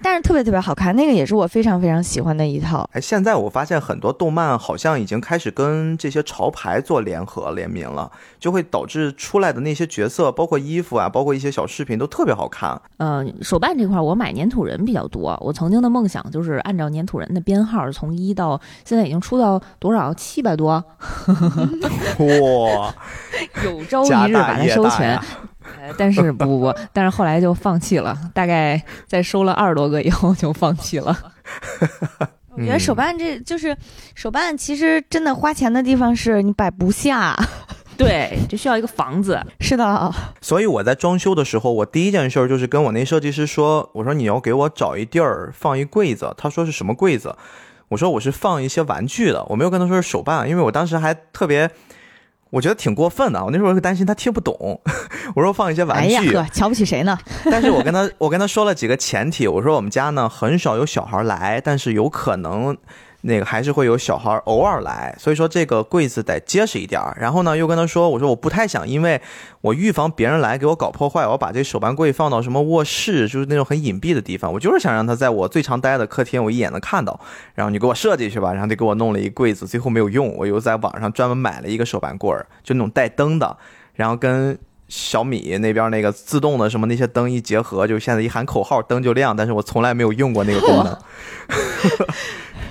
[0.00, 2.88] 但是特别特别好看，那个也是我非常非常喜欢的一套。
[2.92, 12.80] 哎，现在我发现很多动漫好像已经开始跟这些潮牌做联合联名了，就会导致出来的那些角色，包括衣服啊，包括一些小饰品都特别好看。
[12.98, 20.84] 嗯，手办这块我买粘土人比较多，我曾经的梦想就是按照粘土人的编号从一到现在已经出到多少七百多，哇
[23.64, 25.18] 有朝一日把它收全。
[25.96, 28.16] 但是不不不，但是后来就放弃了。
[28.34, 31.16] 大概在收了二十多个以后就放弃了。
[32.50, 33.76] 我觉得手办这就是
[34.16, 37.36] 手办，其实真的花钱的地方是你摆不下，
[37.96, 39.40] 对，就需要一个房子。
[39.60, 40.12] 是的。
[40.42, 47.36] 所以我在装修的时候，我第一件事就是跟我那设计师说：“我说你要给我找一地儿放一柜子。”他说是什么柜子？
[47.90, 49.44] 我说我是放一些玩具的。
[49.44, 51.70] 我没有跟他说是手办，因为我当时还特别。
[52.50, 54.80] 我觉得挺过分的，我那时候会担心他听不懂。
[55.36, 57.18] 我说放一些玩具，哎呀呵，瞧不起谁呢？
[57.50, 62.76] 但是我跟他，我跟他说了几个前提，我说我们家呢很少有小孩来，但是有可能。
[63.22, 67.16] 那个还是会有小孩偶尔来，所以说这个柜子得结实一点儿。
[67.20, 69.20] 然后呢，又跟他说，我说我不太想，因为
[69.60, 74.52] 我预防别人来给我搞破坏，我把这手办柜放到什么卧室，就是那种很隐蔽的地方。
[74.52, 77.18] 我就是想让他在我最常待的客厅，我一眼能看到。
[77.54, 83.56] 然后你给我设计去吧，然后就给我弄了一柜子，最后没有用，我又在网上专门买了一个手办柜儿，就那种带灯的，
[83.94, 90.98] 然后跟小米那边那个自动的什么那些灯一结合，就现在一喊口号灯就亮，但是我从来没有用过那个功能。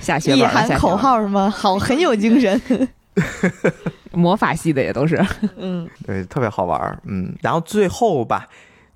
[0.07, 1.49] 下血本了，喊口号是吗？
[1.55, 2.59] 好，很有精神。
[4.13, 5.23] 魔法系的也都是，
[5.57, 8.47] 嗯，对，特别好玩嗯，然后最后吧，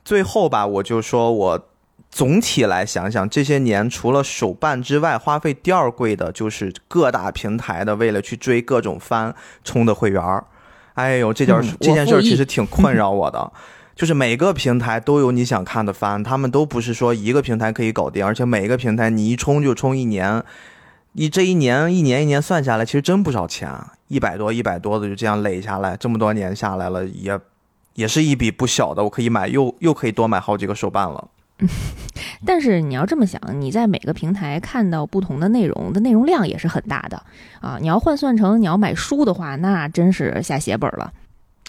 [0.05, 1.67] 最后吧，我就说我
[2.09, 10.45] 总体来想想，这些年除了手办之外，花费第二贵的就是各大平台的为了去追各种番充的会员儿
[10.93, 13.51] 哎呦，这件这件事其实挺困扰我的。
[13.95, 20.43] 就是每个平台都有你想看的番，他们都不是说一个平台可以搞定，而且每个平台你一充就充一年。
[21.13, 27.39] 你这一年一年一年算下来，其实真不少钱啊，一百多一百多的就这样累下来，这么多年下来了，也
[27.95, 29.03] 也是一笔不小的。
[29.03, 31.27] 我可以买又又可以多买好几个手办了。
[32.43, 37.21] 但是你要这么想，你在每个平台看到不同的内容的内容量也是很大的
[37.59, 37.77] 啊。
[37.79, 41.13] 你要换算成你要买书的话，那真是下血本了。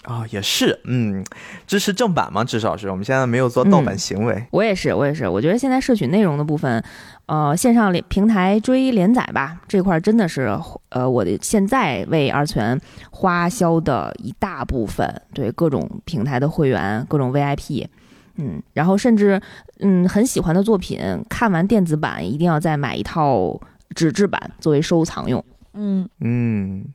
[0.03, 1.23] 啊，也是，嗯，
[1.65, 4.45] 支持正版嘛，至少是我们现在没有做盗版行为。
[4.51, 6.83] 我也是，我也是，我觉得现在摄取内容的部分，
[7.25, 10.57] 呃，线上连平台追连载吧，这块真的是，
[10.89, 12.79] 呃，我的现在为二次元
[13.11, 17.87] 花销的一大部分，对各种平台的会员，各种 VIP，
[18.35, 19.41] 嗯，然后甚至，
[19.79, 23.59] 嗯，很喜欢的作品，看完电子版一定要再买一套
[23.95, 25.43] 纸质版作为收藏用。
[25.73, 26.85] 嗯嗯。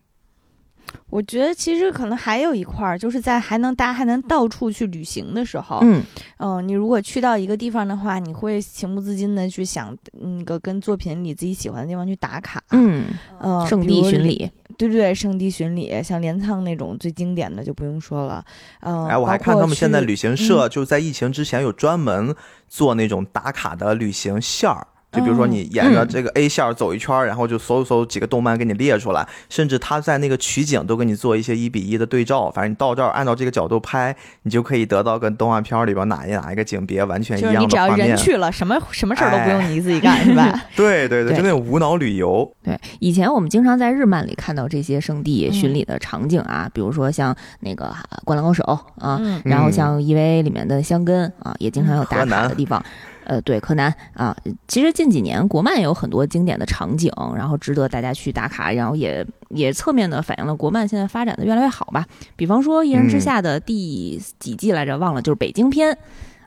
[1.10, 6.02] 我觉得其实可能还有一块儿，就是在还能大家还能到处去旅行的时候，嗯
[6.38, 13.06] 嗯，你如果去到一个地方的话，你会情不自禁的去想那个跟作品里自己喜欢的地方去打卡，嗯
[13.40, 18.44] 呃，圣地巡礼，对对对，圣地巡礼，像镰仓那种最经典的就不用说了，
[18.80, 22.34] 嗯，哎，我还看他们现在旅行社就在疫情之前有专门
[22.68, 24.86] 做那种打卡的旅行线儿。
[25.12, 32.50] 就比如说你沿着这个 A 线走一圈，然后就搜搜几个动漫给你列出来，甚至他在那个取景都给你做一些一比一的对照。
[32.50, 37.88] 反正你到这儿按照这个角度拍，你就可以得到跟动画片里边哪一哪一个景别完全一样的就是你只要。
[37.98, 40.52] 人去了，什么什么事儿都不用哎你自己干，是吧？
[40.76, 42.48] 对对对，就那种无脑旅游。
[42.62, 48.62] 对，以前我们经常在日漫里看到这些圣地嗯巡礼的场景啊，比如说像那个啊《灌篮高手》
[49.04, 52.80] 啊，嗯然后像 EVA 里面的香根啊，也经常有打卡的地方。
[53.28, 54.34] 呃，对，柯南啊，
[54.66, 62.06] 其实近几年国漫也有很多经典的场景，然后值得大家去打卡，然后也也侧面的反映了国漫现在发展的越来越好吧。
[62.36, 65.96] 比方说《一人之嗯下》的第几季来着，忘了，就是北京篇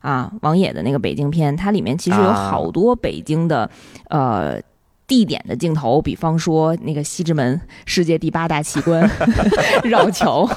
[0.02, 3.70] 啊，王野的那个北京篇，它里面其实有啊好多北京的、
[4.10, 4.60] 呃。
[5.08, 9.06] 地点的镜头，比方说那个西直门世界第八大奇观
[9.84, 10.50] 绕桥，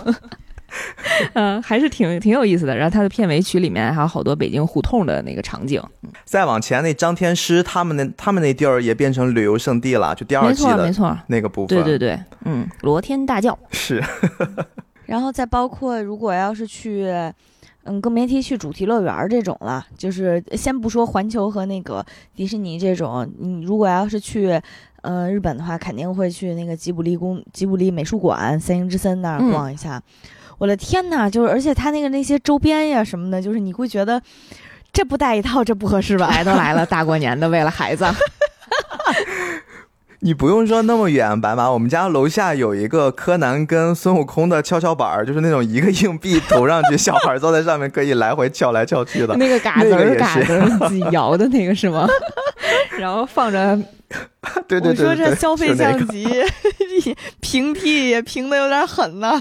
[1.35, 2.77] 嗯、还是挺挺有意思的。
[2.77, 5.83] 然后它的片尾曲里面还有好多北京胡同的那个场景，
[6.25, 11.77] 再往前，那张天师他们那他们那地儿也变成旅游胜地了，就第二季的没错，那个部分。
[11.79, 14.03] 对对对，嗯，罗天大教，是
[15.07, 17.07] 然后再包括，如果要是去，
[17.85, 19.87] 嗯，更别提去主题乐园这种了。
[19.99, 24.59] 就是先不说环球和那个迪士尼这种，你如果要是去，
[25.03, 30.03] 呃，日本的话，肯定会去那个吉卜力宫、吉卜力美术馆、三英之森那儿嗯逛一下。
[30.59, 34.21] 我的天呐，就是而且他那个那些周边呀什么的，就是你会觉得
[34.93, 36.29] 这不带一套，这不合适吧？
[36.29, 38.05] 来都来了，大过年的为了孩子，
[40.25, 49.37] 你不用说那么远，白马，我们家楼下有一个柯南跟孙悟空的跷跷板儿，就是那种一个硬币投上去，小孩坐在上面可以来回翘来翘去的。
[49.37, 52.09] 那个嘎子那个也是儿嘎子自己摇的那个是吗？
[52.99, 53.79] 然后放着
[54.67, 56.27] 对对对我说这消费就那个降级，
[57.43, 59.39] 平替也平的有点狠呐。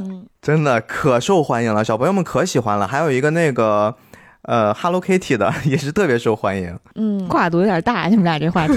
[0.00, 2.88] 嗯，真的可受欢迎了，小朋友们可喜欢了。
[2.88, 3.94] 还有一个那个
[4.42, 6.78] 呃 Hello Kitty 的 也是特别受欢迎。
[6.94, 8.74] 嗯，跨度有点大，你们俩这话题。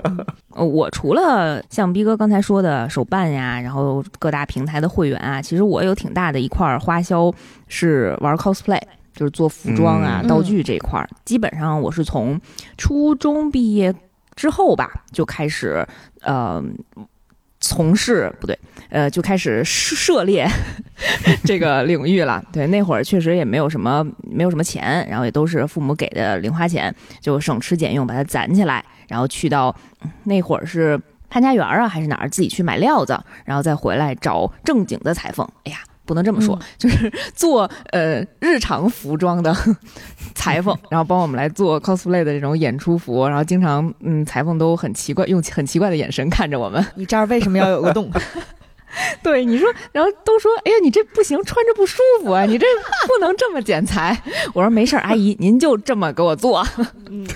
[0.54, 7.32] 呃，我除了像逼哥刚才说的手办呀，然后各大平台的会员啊，其实我有挺大的一块儿花销
[7.68, 8.80] 是玩 cosplay，
[9.14, 11.08] 就是做服装啊、嗯道具这一块儿。
[11.24, 12.38] 基本上我是从
[12.76, 13.94] 初中毕业
[14.34, 15.86] 之后吧，就开始
[16.22, 16.62] 呃。
[17.68, 20.48] 从事不对，呃，就开始涉猎
[21.44, 22.42] 这个领域了。
[22.50, 29.74] 对，那会儿确实也没有什么没有什么钱，然后也都是父母给的零花钱，就省吃俭用把它攒起来，然后去到
[30.24, 35.46] 那会儿是潘家园啊还是哪儿自己去买料子，然后再回来找正经的裁缝。
[35.64, 35.78] 哎呀，
[36.08, 39.54] 不能这么说，嗯 就是做呃日常服装的
[40.34, 46.84] 裁缝，然后帮我们来做 cosplay 的这种演出服，然后经常嗯裁缝都很奇怪，用很奇怪的眼神看着我们。
[46.94, 48.10] 你这儿为什么要有个洞？
[49.22, 52.66] 对，你说，然后都说，哎呀，你这不行，穿着不舒服啊，你这
[53.06, 54.18] 不能这么剪裁。
[54.54, 56.66] 我说没事儿，阿姨，您就这么给我做。
[57.10, 57.26] 嗯，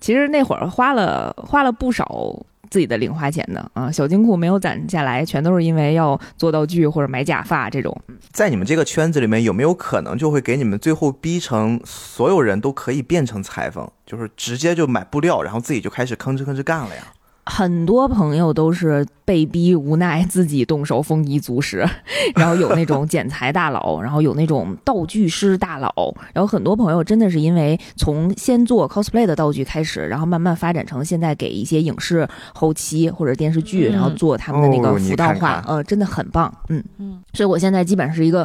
[0.00, 2.34] 其实那会儿花了花了不少
[2.70, 7.96] 自己的零花钱的啊，小金库没有攒下来，全都是因为要做道具或者买假发这种。
[8.32, 17.02] 在你们这个圈子里面，有没有可能就会给你们最后逼成所有人都可以变成裁缝，就是直接就买布料，然后自己就开始吭哧吭哧干了呀？
[17.48, 21.86] 很多朋友都是被逼无奈自己动手丰衣足食，
[22.34, 33.92] 然后有那种剪裁大佬，然后有那种道具师大佬，然后很多朋友真的是因为从先做 cosplay 的道具开始，然后慢慢发展成现在给一些影视后期或者电视剧，嗯。
[33.92, 35.40] 然后做他们的那个服道化，看。
[35.40, 36.82] 看呃，真的很棒，嗯。
[36.98, 38.44] 嗯，所以我现在基本上是一个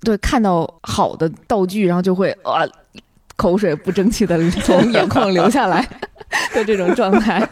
[0.00, 2.68] 对看到好的道具，然后就会呃
[3.36, 5.88] 口水不争气的从眼眶流下来
[6.52, 7.48] 的这种状态。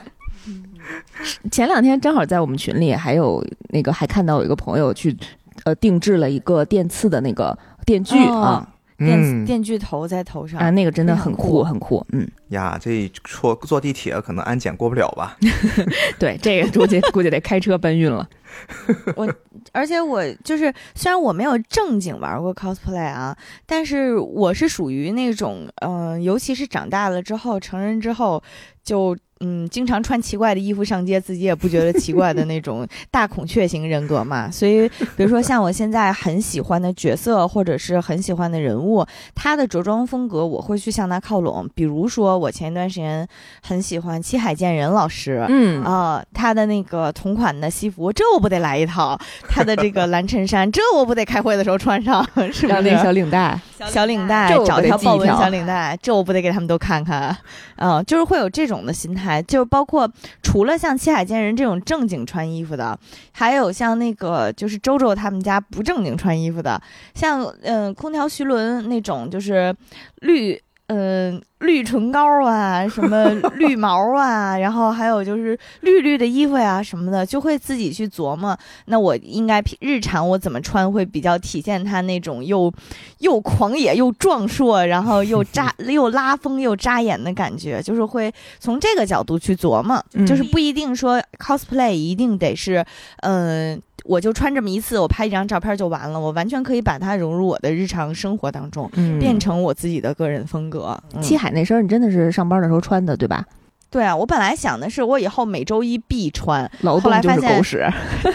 [1.51, 5.17] 前两天正好在我们群里，还有那个还看到有一个朋友去，
[5.65, 8.41] 呃，定制了一个电刺的那个电锯、哦。
[8.41, 8.69] 啊。
[8.99, 9.47] 电嗯。
[9.47, 10.61] 电锯头在头上。
[10.61, 15.39] 啊，那个真的很酷很酷，嗯，呀，这坐坐地铁可能安检过不了吧？
[16.21, 18.29] 对，这个估计估计得开车搬运了。
[19.17, 19.27] 我
[19.73, 28.43] 而且我就是，虽然我没有正经玩过 cosplay 啊，但是我是属于那种，嗯、尤其是长大了之后，成人之后，
[28.85, 34.51] 就嗯，经常穿奇怪的衣服上街，自己也不觉得奇怪的那种大孔雀型人格嘛。
[34.51, 41.69] 所以，比如说像我现在很喜欢的角色，或者是很喜欢的人物，他的着装风格，我会去向他靠拢。
[41.75, 43.27] 比如说，我前一段时间
[43.63, 53.11] 很喜欢七海健人老师，嗯啊、他的那个同款的西服，这我不得来一套；他的这个蓝衬衫，这我不得开会的时候穿上，是不然后那个小？
[53.11, 57.37] 领带， 小领带找条豹纹条小领带，这我不得给他们都看看。
[57.77, 60.11] 嗯，就是会有这种的心态，就是包括
[60.43, 62.99] 除了像七海健人这种正经穿衣服的，
[63.33, 66.81] 还有像那个就是周周他们家不正经穿衣服的，
[67.15, 69.77] 像嗯、空调徐伦那种就是
[70.23, 70.59] 绿。
[70.93, 78.59] 嗯，绿唇膏啊，什么 绿毛啊，然后还有就是绿绿的衣服呀什么的，就会自己去琢磨。
[78.87, 82.73] 那我应该日常我怎么穿会比较体现他那种又
[83.19, 92.85] 又狂野又壮硕，然后又扎 又拉风又扎眼的感觉，就是会从这个角度去琢磨，就是不一定说 cosplay 一定得是
[93.19, 93.81] 嗯。
[94.05, 96.19] 我就穿这么一次，我拍一张照片就完了。
[96.19, 100.99] 我完全可以把它融入我的日常生活当中，变成我自己的个人风格。
[101.21, 103.45] 七海那身你真的是上班的时候穿的，对吧？
[103.91, 107.85] 对啊，我本来想的是我以后每周一必穿，后来就是狗屎。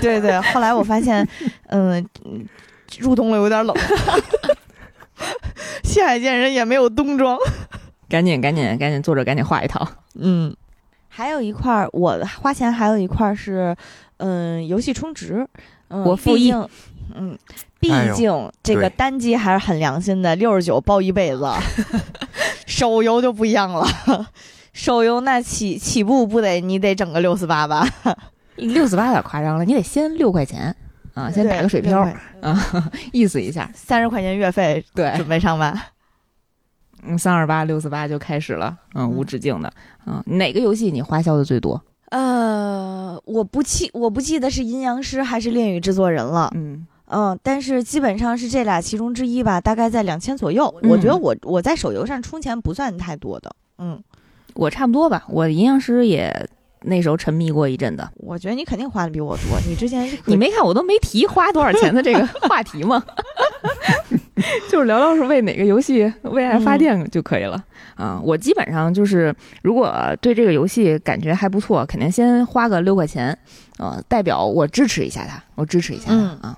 [0.01, 1.27] 对对，后来我发现，
[1.67, 2.05] 嗯，
[2.99, 3.75] 入冬了有点冷。
[5.83, 7.37] 七海见人也没有冬装，
[8.09, 9.87] 赶紧赶紧赶紧，坐着赶紧画一套。
[10.15, 10.53] 嗯，
[11.07, 13.75] 还有一块儿我花钱，还有一块儿是。
[14.17, 15.47] 嗯，游戏充值，
[15.89, 16.51] 我付一，
[17.13, 17.37] 嗯，
[17.79, 21.49] 毕竟这个单机还是很良心的，六十九包一辈子。
[22.65, 23.85] 手游就不一样了，
[24.73, 27.87] 手游那起起步不得你得整个六四八吧？
[28.55, 30.75] 六四八有点夸张了，你得先六块钱
[31.13, 32.01] 啊，先打个水漂
[32.41, 35.77] 啊，意思一下，三十块钱月费，对，准备上班。
[37.03, 39.71] 嗯，三二八六四八就开始了，嗯，无止境的，
[40.07, 41.79] 嗯，哪个游戏你花销的最多？
[42.09, 50.73] 呃，我不记我不记得是阴阳师还是恋与制作人了，嗯嗯，但是基本上是这俩其中之一吧，大概在两千左右。
[50.83, 54.01] 我觉得我我在手游上充钱不算太多的，嗯，
[54.53, 56.47] 我差不多吧，我阴阳师也。
[56.87, 59.59] 那时候沉迷过一阵子，我觉得你肯定花的比我多。
[59.67, 63.03] 你之前你没看我都没提花多少钱的这个 话题吗？
[64.69, 67.63] 就是聊聊是为哪个游戏为爱发电就可以了
[67.95, 68.19] 啊。
[68.21, 69.33] 我基本上就是，
[69.63, 73.37] 如果对这个游戏感觉还不错，肯定先花个六块钱，
[73.77, 76.57] 呃，代表我支持一下他，我支持一下他啊。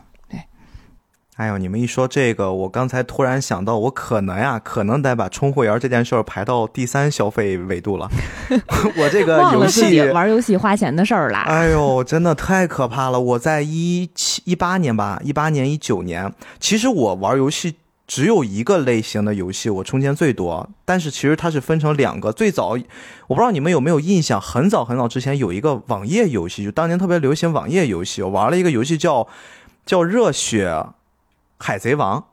[1.37, 8.09] 哎呦，你们一说这个，我刚才突然想到，我可能呀，可能得把充会员这件事儿排到第三消费维度了。
[8.97, 11.41] 我这个游戏玩游戏花钱的事儿啦。
[11.47, 13.19] 哎呦，真的太可怕了！
[13.19, 17.75] 我在一七一八年吧，一八年一九年，其实我玩游戏
[18.07, 22.31] 只有一个类型的游戏我充钱最多，但是其实它是分成两个。
[22.31, 22.69] 最早
[23.27, 29.27] 我不知道你们有没有印象，很早很早之前有一个网页游戏，就当年特别流行网页游戏，我玩了一个游戏叫
[29.85, 30.83] 叫热血。
[31.57, 32.25] 海贼王，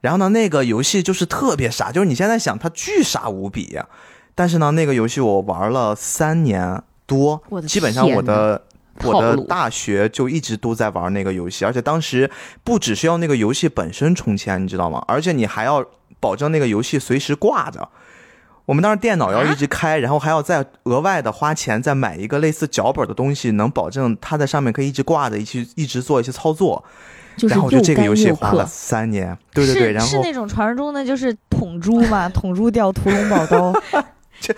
[0.00, 3.78] 然后呢，那个游戏就是特别傻，就是你现在想它巨傻无比，
[4.34, 8.62] 但是呢，那个游戏我玩了三年多，基本上我的
[9.04, 12.30] 我的大学就一直都在玩那个游戏，而且当时
[12.62, 15.04] 不只是要那个游戏本身充钱，你知道吗？
[15.08, 15.84] 而且你还要
[16.20, 17.88] 保证那个游戏随时挂着。
[18.64, 26.84] 我们当时电脑要一直开，然后还要再额外的花钱再买一个类似脚本的东西，能保证它在上面可以一直挂着，一起一直做一些操作。
[27.48, 33.72] 然后就这个游戏花了三年，对对对，然后是那种传说中的就是捅珠嘛，捅珠掉屠龙宝刀，
[34.40, 34.54] 这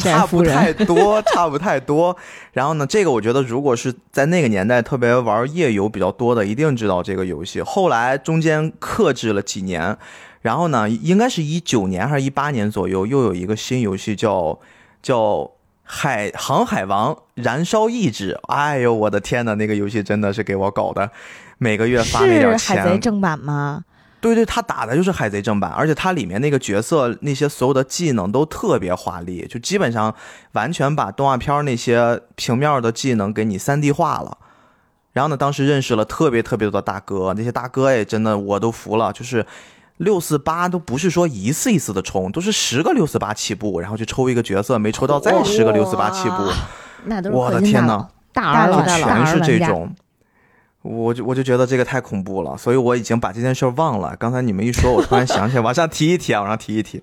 [0.00, 2.16] 差不太多，差不太多。
[2.52, 7.60] 然后呢，这个我觉得如果是在那个年代特别玩夜游比较多的，一定知道这个游戏。
[7.60, 9.96] 后来中间克制了几年，
[10.42, 14.58] 然后呢，应该是一九年还是一八年左右，又有一个新游戏叫
[15.02, 15.50] 叫。
[15.86, 21.10] 海航海王燃烧意志，哎呦我的天呐，那个游戏真的是给我搞的，
[21.58, 22.76] 每个月发那点钱。
[22.76, 23.82] 海贼正版吗？
[24.20, 30.14] 对对，他打的就是海贼正版，而且他里面那个角色那些所有的技能都特别华丽，就基本上
[30.52, 34.38] 完全把动画片那些平面的技能给你三 D 化了。
[35.12, 39.46] 然后呢，当时认识了特别特别多的大哥，那些大哥也真的我都服了，就是。
[39.98, 46.50] 六四八都不是说一次一次的充，都是十个六四八起步，然后去抽一个角色，没抽到再十个六四八起步。
[47.04, 49.94] 那都是我的天呐，大佬全是这种，
[50.84, 54.14] 我就我就觉得这个太恐怖了，所以我已经把这件事忘了。
[54.16, 57.02] 刚才你们一说，我突然想起来，往上提一提，往上提一提。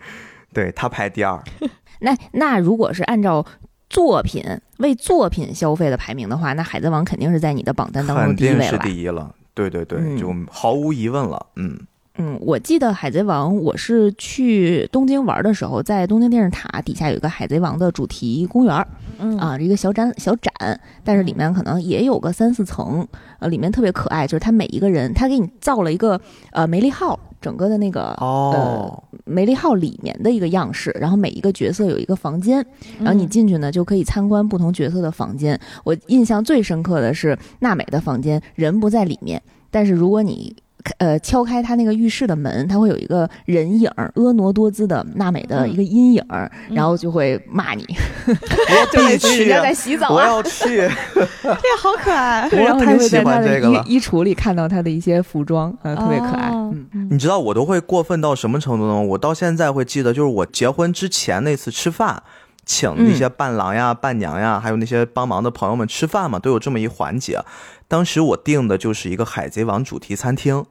[0.54, 1.44] 对他排第二。
[2.02, 3.44] 那那如果是按照
[3.90, 4.44] 作品
[4.78, 8.60] 为作品消费的排名的话，那海贼王肯定是在你的榜单当中第一位了。
[8.60, 9.34] 肯定是第一了。
[9.56, 11.48] 对对对，就毫无疑问了。
[11.56, 11.80] 嗯。
[12.18, 18.88] 嗯，我记得《海贼王》，我是去东京玩的时候，在东京电视塔底下有一个《海贼王》的主题公园，
[19.18, 19.38] 嗯。
[19.38, 23.08] 啊，一个小展小展，但是里面可能也有个三四层，
[23.40, 26.20] 呃，里面特别可爱，就是他每一个人，他给你造了一个
[26.52, 29.02] 呃梅利号，整个的那个哦。
[29.24, 32.66] 梅利号里面的一个样式，然后每一个角色有一个房间，
[33.00, 35.58] 然后你进去呢就可以参观不同角色的房间。
[35.86, 40.54] 我印象最深刻的是娜美的房间，人不在里面，但是如果你
[40.98, 47.86] 呃敲开他那个浴室的门，他会有一个人影婀娜多姿的娜美的一个阴影儿，然后就会骂你，
[48.28, 50.28] 我 必人去，家在洗澡我啊。
[50.28, 50.90] 要去。
[51.42, 52.48] 这个好可爱。
[52.52, 56.50] 我然后你太喜会在他的欢这个了衣衣橱里看到他的一些服装，呃，特别可爱。
[56.50, 59.02] 哦嗯，你知道我都会过分到什么程度呢？
[59.02, 62.22] 我到现在会记得，就是我结婚之前那次吃饭，
[62.66, 67.40] 请那些伴郎呀、伴娘呀，还有那些帮忙的朋友们吃饭嘛，都有这么一环节。
[67.88, 70.66] 当时我订的就是一个海贼王主题餐厅，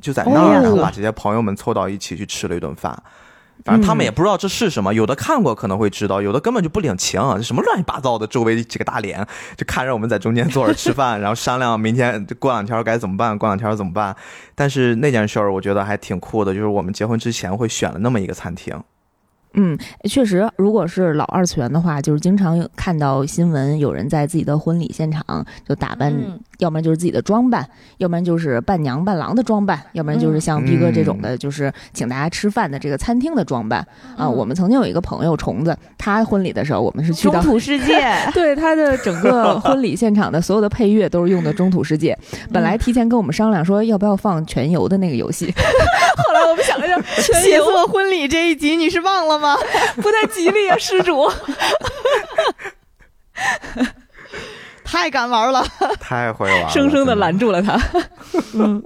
[0.00, 3.02] 就在那儿，哦然后把这些朋友们凑到一起去吃了一顿饭。
[3.64, 9.24] 反正他们也不知道这是什么，有的看过可能会知道，有的根本就不领情，这什么乱七八糟的，周围几个大脸
[9.56, 14.14] 就看着我们在中间坐着吃饭， 然后商量明天过两天该怎么办，过两天怎么办。
[14.56, 18.82] 但是那件事儿我觉得还挺酷的，就是我们结婚之前会选了那么一个餐厅，
[19.54, 19.78] 嗯，
[20.08, 25.24] 确实，如果是老二次元的话，就是经常有看到新闻，有人在自己的婚礼现场
[25.66, 33.86] 就打扮，嗯要不然就是自己的装扮，要不然就是伴娘伴郎的装扮，要不然就是像逼哥这种的，就是请大家吃饭的这个餐厅的装扮
[34.16, 34.28] 啊。
[34.28, 37.34] 我们曾经有一个朋友虫子，他婚礼的时候，我们是去到。
[37.34, 42.16] 中土世界 对他的整个 婚礼现场的所有的配乐都是用的《中土世界》，
[42.52, 45.52] 本来提前跟我们商量说要不要放全游的那个游戏，
[46.16, 49.56] 后来我们想了想，全血游色婚礼这一集你是忘了吗？
[49.96, 51.30] 不太吉利啊，施主。
[54.84, 55.66] 太敢玩了。
[55.98, 57.80] 太会玩了，生生的拦住了他。
[58.54, 58.80] 嗯，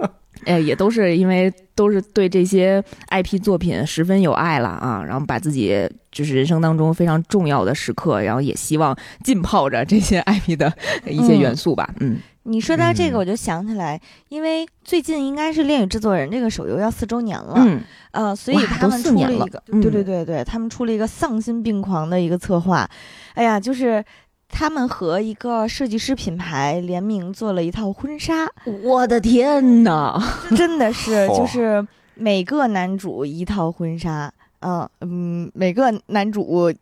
[0.45, 10.73] 哎，也都是因为都是对这些 IP 作品十分有爱了啊，然后把自己就是人生当中非常重要的时刻，然后也希望浸泡着这些 IP 的
[11.05, 11.87] 一些元素吧。
[11.99, 17.81] 嗯你说到这个，嗯我就想起来，因为最近应该是《恋与制作人》这个手游要四周年了，嗯
[18.11, 22.89] 呃，所以他们出了一个，嗯对对对对，他们出了一个丧心病狂的一个策划，
[23.35, 24.03] 哎呀，就是
[24.47, 28.47] 他们和一个设计师品牌联名做了一套婚纱，
[28.83, 30.19] 我的天哪！
[30.55, 31.85] 真的是 就是
[32.15, 36.73] 每个男主一套婚纱，嗯嗯，每个男主。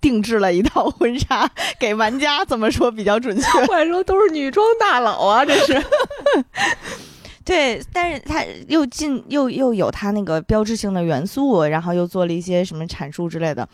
[0.00, 3.58] 定制了一套婚纱给玩家，怎么说比较准确？
[3.68, 5.82] 我还说都是女装大佬啊，这是。
[7.48, 13.66] 对，但是它又进又又有它那个标志性的元素，然后又做了一些什么阐述之类的。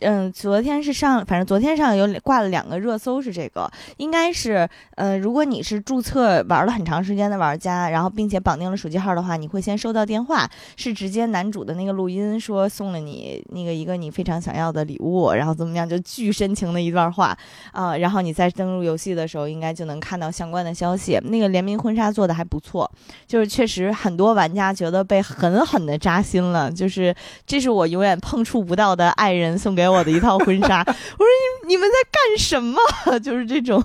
[0.00, 17.38] 嗯，昨天是上，反正昨天上有挂了两个热搜，是这个，应该是呃，如果你是注册玩了很长时间的玩家，然后并且绑定了手机号的话，你会先收到电话，是直接男主的那个录音说送了你那个一个你非常想要的礼物，然后怎么样，就巨深情的一段话
[17.70, 21.16] 啊、然后你再登录游戏的时候，应该就能看到相关的消息。
[21.22, 22.90] 那个联名婚纱做的还不错。
[23.26, 27.14] 就是确实很多玩家觉得被狠狠的扎心了，就是
[27.46, 30.80] 这是我永远碰触不到的爱人送给我的一套婚纱。
[30.86, 31.26] 我说
[31.64, 32.80] 你你们在干什么？
[33.22, 33.82] 就是这种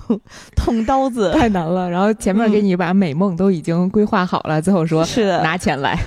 [0.56, 1.32] 捅刀子。
[1.32, 5.98] 太难了，然后前面给你把美梦都已经规划好了，最后说是的，拿钱来，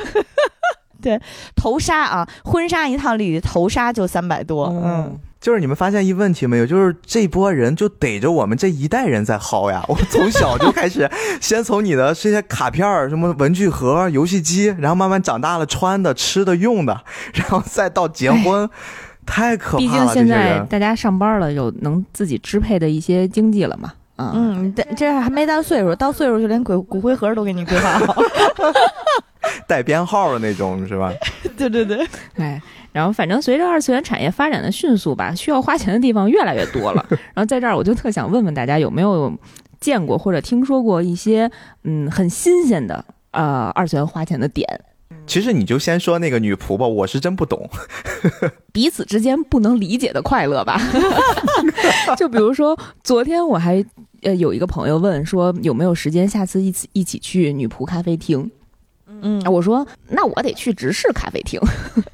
[1.02, 1.20] 对
[1.56, 6.66] 头纱啊，婚纱一套里头纱就三百多，嗯，就是你们发现一问题没有？
[6.66, 9.84] 就是这波人就逮着我们这一代人在薅呀！
[9.88, 11.10] 我从小就开始，
[11.40, 17.02] 先从你的这些卡片儿、什么文具盒、游戏机，然后慢慢长大了，穿的、吃的、用的，
[17.34, 18.70] 然后再到结婚，
[19.26, 19.80] 太可怕了。
[19.80, 23.94] 毕竟现在大家上班了，有能自己支配的一些经济了嘛。
[24.18, 28.22] 啊，嗯，这这还没到岁数，到岁数就连骨骨灰盒都给你规划好。
[29.68, 31.14] 带编号的那种，是吧？
[31.58, 37.06] 对对对，哎，然后反正随着二次元产业发展的迅速吧，需要花钱的地方越来越多了。
[37.34, 39.32] 然后在这儿，我就特想问问大家，有没有
[39.80, 41.50] 见过或者听说过一些
[41.84, 44.68] 嗯很新鲜的呃二次元花钱的点？
[45.26, 47.70] 其实你就先说那个女仆吧，我是真不懂。
[48.74, 50.82] 彼此之间不能理解的快乐吧。
[52.18, 53.84] 就比如说，昨天我还
[54.24, 58.50] 呃有一个朋友问说有没有时间下次一起一起去女仆咖啡厅。
[59.22, 61.60] 嗯我说那我得去直视咖啡厅，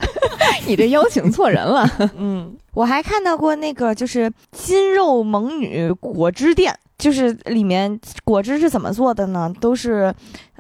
[0.68, 1.90] 你这邀请错人了。
[2.18, 9.54] 嗯， 我还看到过那个就是金肉萌女果汁店，就是里面果汁是怎么做的呢？
[9.60, 10.14] 都是。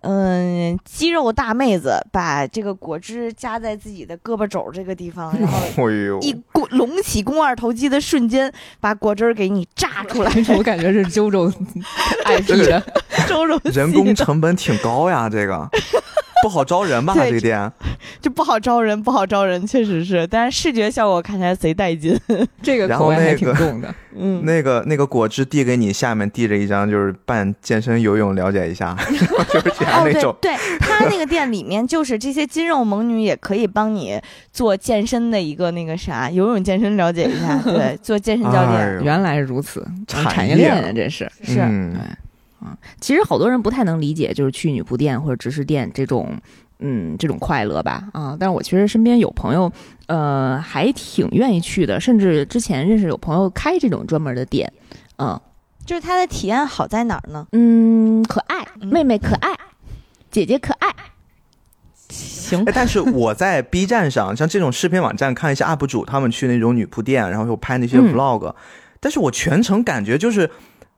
[0.07, 5.57] 嗯，肌肉大妹子把这个果汁加在自己的胳膊肘这个地方，然后
[5.89, 10.31] 哎呦，一拱隆起肱二头肌的瞬间，把果汁儿给你榨出来。
[10.55, 11.51] 我感觉是周周
[12.25, 12.79] IP 的，
[13.27, 15.67] 周周人工成本挺高呀，这个
[16.43, 17.13] 不好招人吧？
[17.15, 17.71] 这个店
[18.21, 20.27] 就不好招人，不好招人，确实是。
[20.27, 22.17] 但是视觉效果看起来贼带劲。
[22.61, 23.93] 这个然后口味还那个挺重的。
[24.17, 28.95] 嗯，那个那个果汁递给你，下面递着一张就是办健身游泳了解一下，
[29.51, 30.35] 就是这样哦，对那种。
[30.41, 34.17] 对，他那个店里面就是这些肌肉萌女也可以帮你
[34.53, 39.01] 做健身的一个那个啥游泳健身了解一下，对，做健身教练。
[39.03, 41.29] 原来如此，产产业业链啊，这是。
[41.43, 42.01] 是，嗯对，
[42.59, 42.77] 啊。
[42.99, 46.37] 其实好多人不太能理解，就是去女仆店或者直视店这种，
[46.79, 48.35] 嗯，这种快乐吧啊。
[48.39, 49.71] 但是我其实身边有朋友，
[50.07, 54.71] 呃，还挺愿意去的，甚至之前认识有朋友开这种专门的店，
[55.17, 55.39] 嗯，
[55.85, 57.47] 就是他的体验好在哪儿呢？
[57.51, 59.51] 嗯，可爱，嗯妹妹可爱，
[60.29, 60.93] 姐姐可爱。
[62.07, 68.53] 行哎，，但是我在 B 站上，像这种视频网站看一些 UP 主，他们去那种女仆店，然后又拍那些嗯 vlog，、
[68.99, 70.49] 但是我全程感觉就是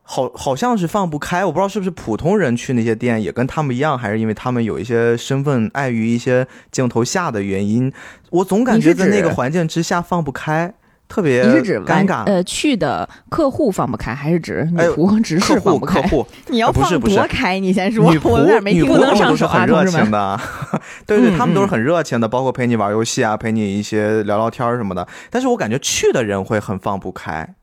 [0.10, 7.92] 好好像是放不开，我不知道是不是普通人去那些店也跟他们一样，还是因为他们有一些身份碍于一些镜头下的原因，
[8.30, 10.74] 我总感觉在那个环境之下放不开，
[11.10, 11.44] 特别
[11.86, 12.24] 尴尬。
[12.24, 16.02] 呃去的客户放不开，还是指女仆和执客事 放不开？
[16.04, 17.60] 户客户，你要放多开？
[17.60, 19.02] 你先说，女我有点仆女仆没听懂。
[19.02, 20.40] 能上他们都是手啊很热情的，
[21.06, 25.06] 对对，嗯他们都是嗯很热情的，包括陪你玩游戏啊，陪你一些聊聊天什么的。
[25.30, 27.56] 但是我感觉去的人会很放不开，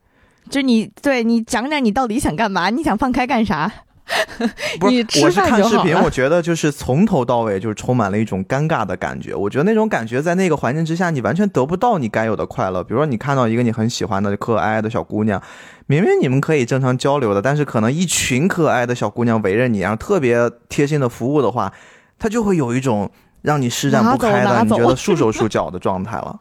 [0.51, 2.71] 就你对你讲讲你到底想干嘛？
[2.71, 3.71] 你想放开干啥？
[4.79, 9.35] 不是，你我是看视频，我觉得就是从头到尾就是充满了一种尴尬的感觉。
[9.35, 12.85] 我觉得那种感觉在那个环境之下，你完全得不到你该有的快乐。
[12.85, 15.43] 比如说，你看到一个你很喜欢的可爱的小姑娘，
[15.87, 21.73] 明明你们可以正常交流的，但是可能一群可爱的小姑娘围着你，然后特别贴心的服务的话，
[22.19, 26.39] 她就会有一种让你施展不开的，你觉得束手束脚的状态了。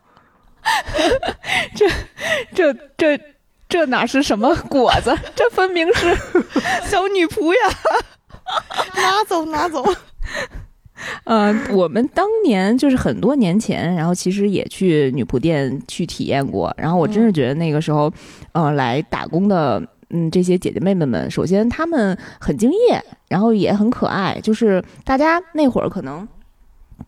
[1.76, 1.88] 这
[2.54, 3.18] 这这
[3.88, 5.16] 哪是什么果子？
[5.36, 6.16] 这分明是
[6.90, 7.60] 小女仆呀，
[8.96, 9.84] 拿 走拿走。
[11.26, 18.12] 呃，我们当年就是很多年前，然后其实也去女仆店去体验过，然后我真是觉得那个时候，
[18.54, 19.82] 呃，来打工的。
[20.16, 24.40] 嗯，这些姐姐妹妹们，首先她们很敬业，然后也很可爱。
[24.44, 26.28] 就是大家那会儿可能，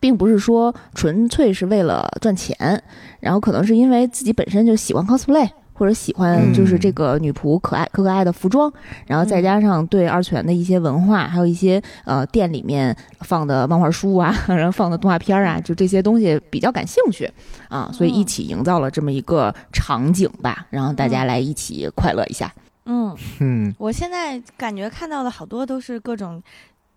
[0.00, 2.82] 并不是说纯粹是为了赚钱，
[3.20, 8.72] 然后可能是因为自己本身就喜欢 cosplay，或者喜欢就是这个女仆可爱可可爱的服装，
[9.06, 17.30] 然后再加上对二次元的一些文化，还有一些呃店里面放的漫画书啊， 然后放的动画片啊，就这些东西比较感兴趣
[17.68, 22.52] 啊，所以一起营造了这么一个场景吧，然后大家来一起快乐一下。
[22.86, 26.42] 嗯，嗯，我现在感觉看到的好多都是各种。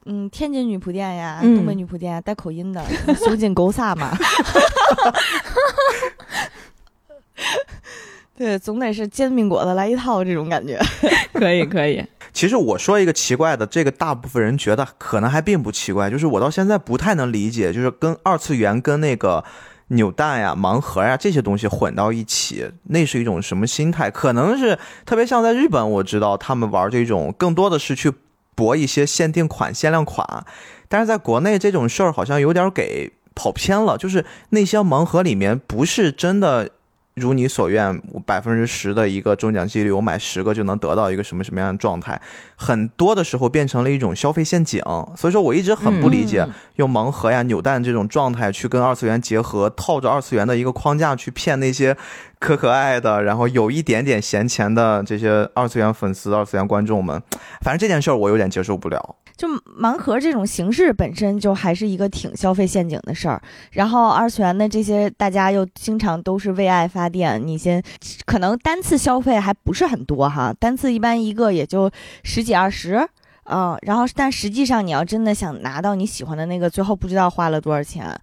[0.05, 1.57] 嗯，天津女仆店呀，嗯。
[1.57, 2.83] 东北女仆店呀带口音的，
[3.15, 4.17] 修进狗撒嘛。
[8.39, 10.79] 对，总得是煎饼果子来一套这种感觉。
[11.33, 12.01] 可以，可以。
[12.31, 19.43] 其实我说一个奇怪的，这个大部分人觉得可能还并不奇怪，就是我到现在不太能理解，就是跟二次元跟那个
[19.89, 24.09] 扭蛋呀、盲盒呀这些东西混到一起，那是一种什么心态？
[24.09, 28.09] 可能是特别像在日本，我知道他们玩这种更多的是去
[28.55, 30.45] 博一些限定款、限量款，
[30.87, 36.69] 但是在国内这种事儿好像有点给跑偏了，就是那些盲盒里面不是真的。
[37.19, 42.19] 如你所愿，百分之十的一个中奖几率，我买十个就能得到一个什么什么样的状态，
[42.55, 44.81] 很多的时候变成了一种消费陷阱。
[45.15, 51.95] 所以说我一直很不理解，嗯用盲盒呀、扭蛋这种状态去跟二次元结合，套着二次元的一个框架去骗那些
[52.39, 57.21] 可可爱的，然后有一点点闲钱的这些二次元粉丝、二次元观众们。
[57.61, 59.15] 反正这件事儿我有点接受不了。
[59.35, 67.81] 就盲盒这种形式本身就还是一个挺消费陷阱的事儿，然后二次元的这些大家又经常都是为爱发电，你先
[68.25, 71.89] 可能单次消费还不是很多哈，单次一般一个也就
[72.23, 73.07] 十几二十。
[73.51, 78.15] 嗯，然后但实际上你要真的想拿到你喜欢的那个，最后不知道花了多少钱。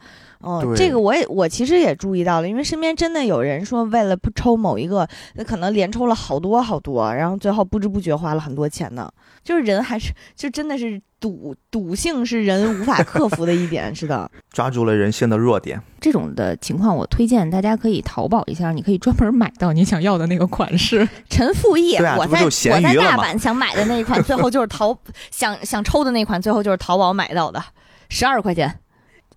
[0.42, 9.10] 嗯，对这个我也我其实也注意到了，因为身边真的有人说为了不抽某一个，那可能连抽了好多好多，然后最后不知不觉花了很多钱呢。
[9.42, 14.28] 就是人还是就真的是赌赌性是人无法克服的一点，是的。
[14.50, 21.08] 抓住了人性的弱点，这种的情况，我推荐大家可以淘宝一下，你可以专门买到你想要的那个款式。
[21.30, 24.98] 陈复义，我在我在大阪想买的那一款，最后就是淘
[25.30, 27.62] 想想抽的那款，最后就是淘宝买到的，
[28.08, 28.80] 十二块钱。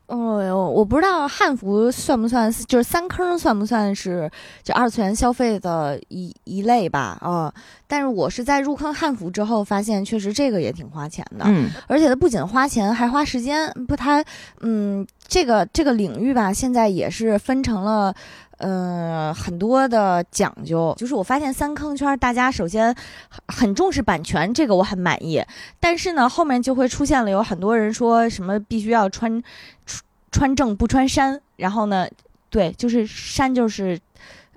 [0.09, 4.29] 哦哟，我不知道汉服算不算，就是三坑算不算是
[4.63, 7.15] 就二次元消费的一一类吧？
[7.21, 7.53] 啊、
[7.85, 11.45] 但是我是在入坑汉服之后，发现确实这个也挺花钱的。
[11.47, 13.71] 嗯，而且它不仅花钱，还花时间。
[13.87, 14.23] 不，它，
[14.61, 18.11] 嗯，这个这个领域吧，现在也是分成了，
[18.59, 20.93] 呃，很多的讲究。
[20.97, 22.95] 就是我发现三坑圈，大家首先
[23.27, 25.43] 很很重视版权，这个我很满意。
[25.79, 29.41] 但是呢，后面就会出现了有很多人说什么必须要穿
[29.85, 32.07] 穿穿正不穿山，然后呢，
[32.49, 33.99] 对，就是山就是。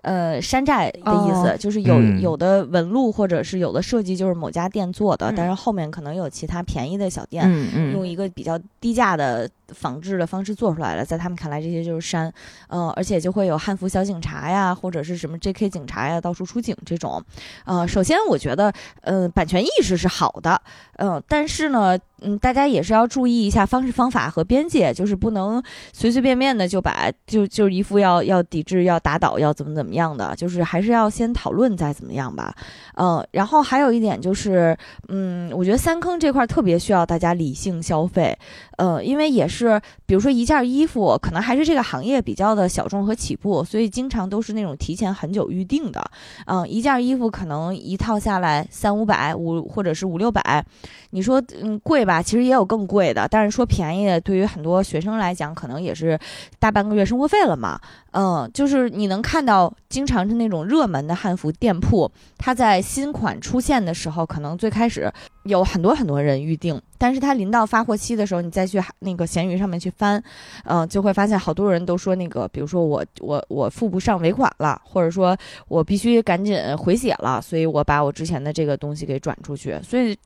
[0.04, 12.32] 呃，山寨的意思、哦就是有、嗯有的纹路或者是有的设计就是某家店做的，嗯但是后面可能有其他便宜的小店，嗯嗯用一个比较低价的仿制的方式做出来了，在他们看来这些就是山，
[12.68, 15.68] 呃，而且就会有汉服小警察呀，或者是什么 J.K.
[15.68, 17.22] 警察呀，到处出警这种。
[17.64, 20.60] 呃，首先我觉得，呃，版权意识是好的，
[20.98, 21.98] 嗯，但是呢。
[22.24, 25.60] 嗯，大家也是要注意一下方式方法和边界，就是不能
[25.92, 32.54] 随随便便的就把就就一副要要抵制、要打倒、要怎么怎么样的，就是还是要先讨论再怎么样吧。
[32.94, 38.38] 呃，然后还有一点就是，嗯，我觉得三坑这块特别需要大家理性消费，
[38.78, 46.04] 呃，因为也是是比如说一件衣服，可能还是这个行业比较的小众和起步，所以经常都是那种提前很久预定的。
[46.46, 50.64] 嗯，一件衣服可能一套下来三五百五或者是五六百，
[51.10, 52.22] 你说嗯贵吧？
[52.22, 56.18] 其实也有更贵的，但是说便宜，对于很多学生来讲，可能也是
[56.58, 57.80] 大半个月生活费了嘛。
[58.12, 65.10] 嗯，就是你能看到，经常是那种热门的汉服店铺，它在新款出现的时候，可能最开始
[65.44, 66.80] 有很多很多人预定。
[66.98, 70.22] 但是它临到发货期的时候，你再去那个闲鱼上面去翻，
[70.64, 75.36] 嗯，就会发现好多人都说那个，比如说我我我付不上尾款了，或者说
[75.66, 79.76] 我必须赶紧回血了，所以我把我之前的这个东西给转出去。
[79.82, 80.16] 所以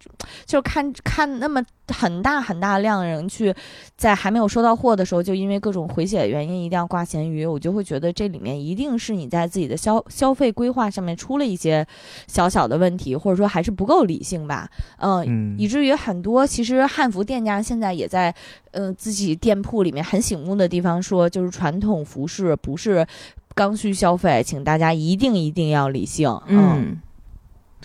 [0.44, 3.54] 就看看那么很大很大量人去，
[3.96, 11.86] 在还没有收到货的时候，就因为各种回血的原因一定要挂闲鱼，我就会觉得这里面一定是你在自己的消消费规划上面出了一些
[12.26, 14.68] 小小的问题，或者说还是不够理性吧，
[14.98, 16.66] 嗯，以至于很多其实。
[16.66, 18.34] 其实汉服店家现在也在，
[18.72, 23.06] 呃，自己店铺里面很醒目的地方说，就是传统服饰不是
[23.54, 26.28] 刚需消费，请大家一定一定要理性。
[26.48, 27.00] 嗯，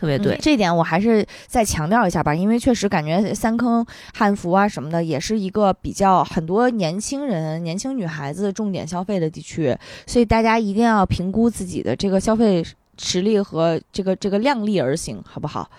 [0.02, 3.86] 特别对，这点我还是再强调一下吧，因为确实感觉三坑
[4.16, 9.78] 汉服啊什么的，也是一个比较很多年轻人、年轻女孩子重点消费的地区，
[10.08, 12.66] 所以大家一定要评估自己的这个消费
[12.98, 15.70] 实力和这个这个量力而行，好不好？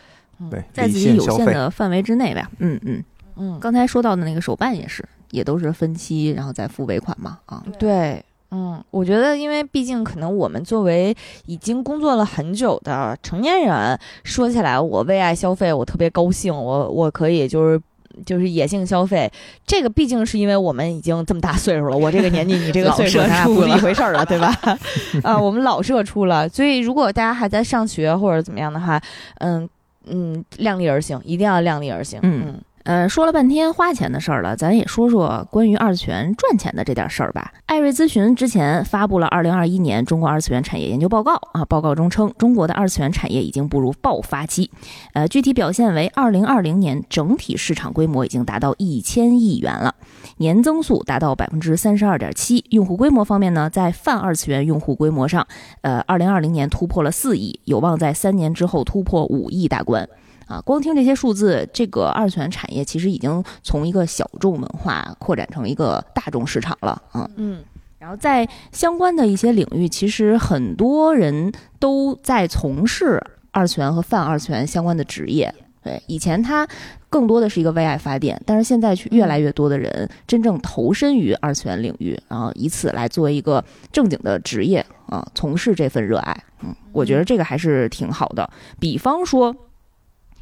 [0.48, 2.48] 对，在自己有限的范围之内吧。
[2.58, 3.02] 嗯嗯
[3.34, 7.40] 嗯，刚才说到的那个手办也是，也都是分期，然后再付尾款嘛。
[7.46, 17.80] 啊，对，嗯，我觉得，因为毕竟可能我们作为已经工作了很久的成年人，说起来我为爱消费，我特别高兴，我我可以就是
[18.26, 19.30] 就是野性消费。
[19.66, 24.54] 这个毕竟是因为我们已经这么大岁数了， 我这个年纪，你这个岁数，咱俩不是一回事儿了，对吧？
[25.24, 29.00] 啊，我们老社畜了，所以如果大家还在上学或者怎么样的话，
[29.38, 29.68] 嗯。
[30.04, 32.18] 嗯，量力而行，一定要量力而行。
[32.24, 37.52] 嗯，呃，说了半天花钱的事儿了，咱也说说关于二次元赚钱的这点事儿吧。
[37.66, 44.70] 艾瑞咨询之前发布了二零二一年中国二次元产业研究报告啊，报告中称，中国的二次元产业已经步入爆发期。
[45.12, 49.94] 呃，具体表现为，二零二零年整体市场规模已经达到一千亿元了。
[50.38, 55.46] 年增速达到百分之三十二点七，用户规模方面呢，在泛二次元用户规模上，
[55.82, 60.08] 呃，二零二零年突破了四亿，有望在三年之后突破五亿大关。
[60.52, 67.00] 啊，光听这些数字，这个二次元产业其实已经从一个小众文化扩展成一个大众市场了。
[67.10, 67.64] 啊嗯，
[67.98, 73.18] 然后在相关的一些领域，其实很多人都在从事
[73.50, 75.54] 二次元和泛二次元相关的职业。
[75.82, 76.68] 对，以前它
[77.08, 86.44] 更多的是一个为爱发电，但是现在去越来越多的人真正投身于二次元领域，然后以此来作为一个正经的职业啊，从事这份热爱。
[86.62, 88.48] 嗯，我觉得这个还是挺好的。
[88.78, 89.52] 比方说，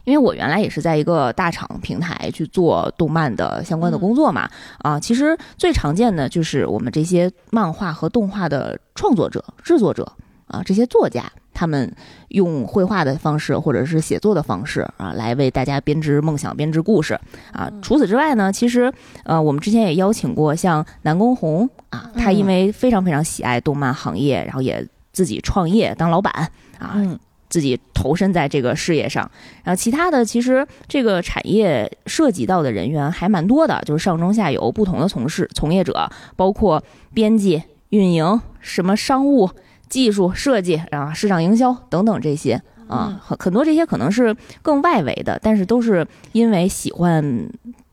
[0.04, 4.48] 因为我原来也是在一个大厂平台去做动漫的相关的工作嘛，
[4.78, 10.10] 啊，其实最常见的就是我们这些漫画和动画的创作者、制作者
[10.46, 11.30] 啊，这些作家。
[11.52, 11.94] 他们
[12.28, 17.12] 用绘画的方式，或者是写作的方式啊，来为大家编织梦想、编织故事
[17.52, 17.70] 啊。
[17.82, 18.90] 除此之外呢，其实
[19.24, 26.32] 呃，我们之前也邀请过像南宫红啊，他因为非常非常喜爱动漫行业，然后也自己创业当老板
[26.78, 26.96] 啊，
[27.50, 29.30] 自己投身在这个事业上。
[29.62, 36.82] 然后其他的，其实这个产业涉及到的人员还蛮多的，就是上中下游不同的从事从业者，包括
[37.12, 39.50] 编辑、运营、什么商务。
[39.90, 44.32] 技术设计啊，市场营销等等这些啊，很很多这些可能是
[44.62, 47.50] 更外围的，但是都是因为喜欢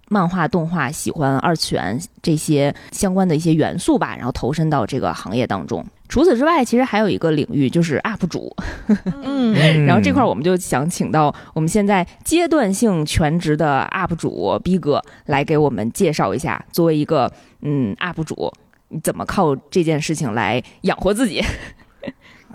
[0.07, 5.83] 漫画动画、喜欢二次元这些相关的一些元素吧，然后投身到这个行业当中。
[6.09, 8.55] 除此之外，其实还有一个领域就是 UP 主，
[9.23, 17.31] 嗯，然后这块我们就想请到我们现在阶段性全职的 UP 主逼哥来给我们介绍一下，作为一个
[17.61, 18.51] 嗯 UP 主，
[18.89, 21.43] 你怎么靠这件事情来养活自己？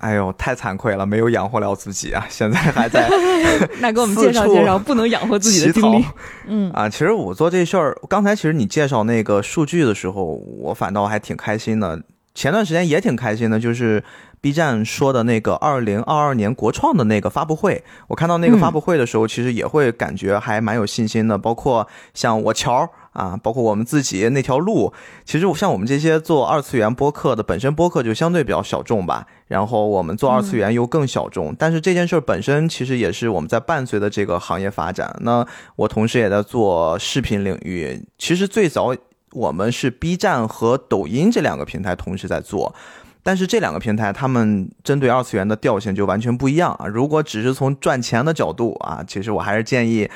[0.01, 2.27] 哎呦，太惭愧了，没有养活了自己啊！
[2.31, 3.07] 现在还在
[3.81, 6.05] 那给我们介绍介绍不能养活自己的经历。
[6.47, 10.25] 嗯啊，其实我做这事儿，刚才其实你介绍那个数据的时候，
[10.59, 12.03] 我反倒还挺开心的。
[12.35, 14.03] 前段时间也挺开心的，就是
[14.41, 21.37] B 站说的那个二零二二年国创的那个发布会，我看到那个发布会的时候，其实也会感觉还蛮有信心的。
[21.37, 24.93] 包括像我乔啊，包括我们自己那条路，
[25.25, 29.27] 其实像我们这些做二次元播客的，本身播客就相对比较小众吧。
[29.49, 35.15] 然后我们做二次元又更小众，但是这件事本身其实也是我们在伴随的这个行业发展。
[35.21, 38.97] 那我同时也在做视频领域，其实最早
[39.33, 42.75] 我们是 B 站和抖音这两个平台同时在做，
[43.23, 46.87] 但是这两个平台他们针对二次元的调性就完全不一样啊。
[46.87, 50.09] 如果只是从赚钱的角度啊，其实我还是建议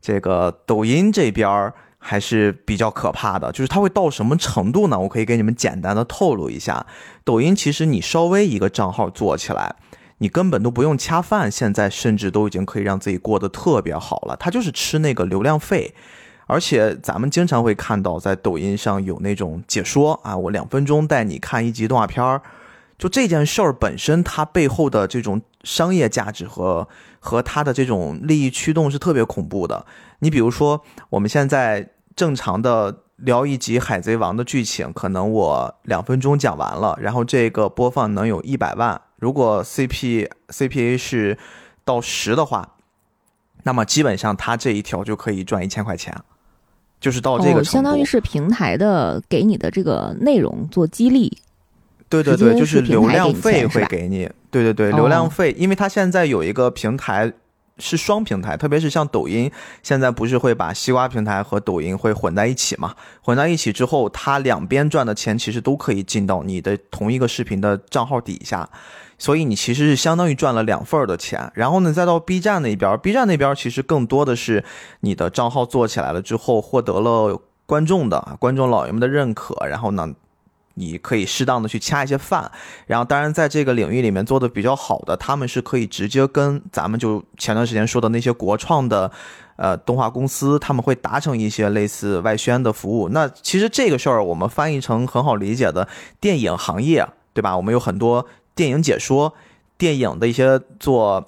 [0.00, 1.72] 这个抖音这边。
[2.04, 4.98] 还是比较可怕的，就是它会到什么程度呢？
[4.98, 6.84] 我可以给你们简单的透露一下。
[7.22, 9.76] 抖音其实你稍微一个账号做起来，
[10.18, 14.34] 你根本都不用恰饭，现在甚至都已经可以让自己过得特别好了。
[14.36, 15.94] 它就是吃那个流量费，
[16.52, 22.42] 而且咱们经常会看到在抖音上有那种解说啊，我两分钟带你看一集动画片儿。
[22.98, 26.86] 就这件事儿本身，它背后的这种商业价值和
[27.18, 29.86] 和它的这种利益驱动是特别恐怖的。
[30.18, 39.00] 你比如说，我们现在正常的聊一集《海贼王》的剧情，可能我两分钟讲完了，然后这个播放能有一百万。
[39.16, 41.38] 如果 CP CPA 是
[41.84, 42.76] 到十的话，
[43.64, 46.16] 那么基本上它这一条就可以赚一千块钱，
[47.02, 47.62] 就是到这个。
[47.62, 51.36] 相当于是平台的给你的这个内容做激励。
[52.08, 54.26] 对对对，就是流量费会给你。
[54.50, 57.30] 对对对，流量费，因为它现在有一个平台。
[57.78, 59.50] 是双平台，特别是像抖音，
[59.82, 62.94] 现在不是会把西瓜平台和抖音会混在一起嘛？
[63.22, 68.68] 混在一起之后，它两边赚的钱其实都可以进到你的同一个视频的账号底下，
[69.22, 71.52] 所以你其实是相当于赚了两份的钱。
[71.54, 74.64] 然后呢，再到 B 站那边，B 站那边其实更多的是
[75.00, 80.12] 你的账号做起来了之后，获得了观众的观众老爷们的认可，然后呢。
[80.74, 82.50] 你可以适当的去掐一些饭，
[82.86, 89.10] 然后当然在这个领域里面做的比较好的，他们是可以直接跟咱们就前段时间说的那些国创的，
[89.56, 93.10] 呃动画公司，他们会达成一些类似外宣的服务。
[93.10, 95.86] 那其实这个事儿我们翻译成很好理解的
[96.18, 97.54] 电影行业，对吧？
[97.54, 99.34] 我们有很多电影解说，
[99.76, 101.26] 电影的一些做。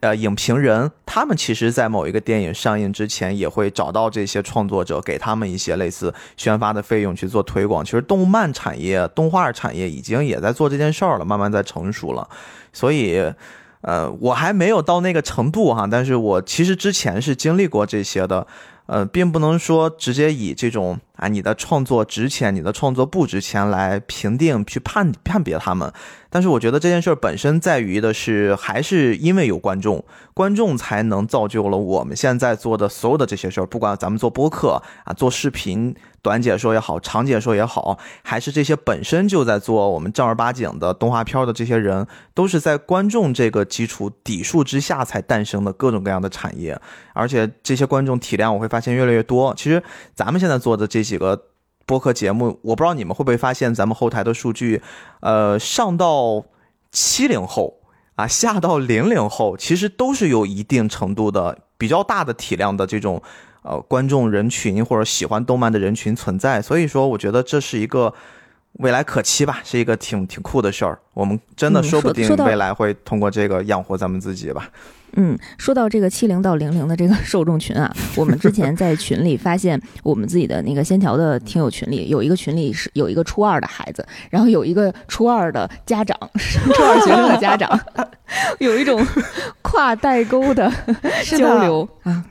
[0.00, 7.82] 呃，影评人他们其实，在某一个电影上映之前，也会找到这些创作者，给他们一些类似宣发的费用去做推广。
[7.82, 12.28] 其实，动漫产业、动画产业已经也在做这件事儿了，慢慢在成熟了。
[12.70, 13.32] 所以，
[13.80, 18.46] 呃，我还没有到那个程度哈，但是我其实之前是经历过这些的。
[18.86, 25.92] 呃，并不能说直接以这种啊，你的创作值钱，你的创作不值钱来评定去判判别他们。
[26.28, 30.04] 但是我觉得这件事本身在于的是，还是因为有观众，
[30.34, 33.66] 观众才能造就了我们现在做的所有的这些事儿。
[33.66, 35.94] 不管咱们做播客啊，做视频。
[36.20, 46.80] 短解说也好，长解说也好，还是这些本身就在做我们正儿八经的动画片的这些人，都是在观众这个基础底数之下才诞生的各种各样的产业。
[47.12, 49.54] 而且这些观众体量，我会发现越来越多。
[49.54, 49.82] 其实
[50.14, 51.44] 咱们现在做的这几个
[51.86, 54.82] 播客节目，我不知道你们会不会发现，咱们后台的数据，
[55.20, 56.44] 呃，上到
[56.90, 57.80] 七零后
[58.16, 63.22] 啊，下到零零后，其实都是有一定程度的比较大的体量的这种。
[63.66, 68.12] 呃，观众人群或者喜欢动漫的人群存在，所以说我觉得这是一个
[68.74, 70.98] 未来可期吧，是一个挺挺酷的事儿。
[71.12, 74.68] 我们真的说不定未来会通过这个养活咱们自己吧。
[75.16, 86.18] 嗯，说到这个七零到零零的这个受众群啊，我们之前在群里发现，我们自己的那个仙条的听友群里有一个群里是有一个初二的孩子，然后有一个初二的家长，
[86.74, 87.78] 初二学生的家长，
[88.58, 89.06] 有一种
[89.62, 90.68] 跨代沟的
[91.38, 92.24] 交流啊。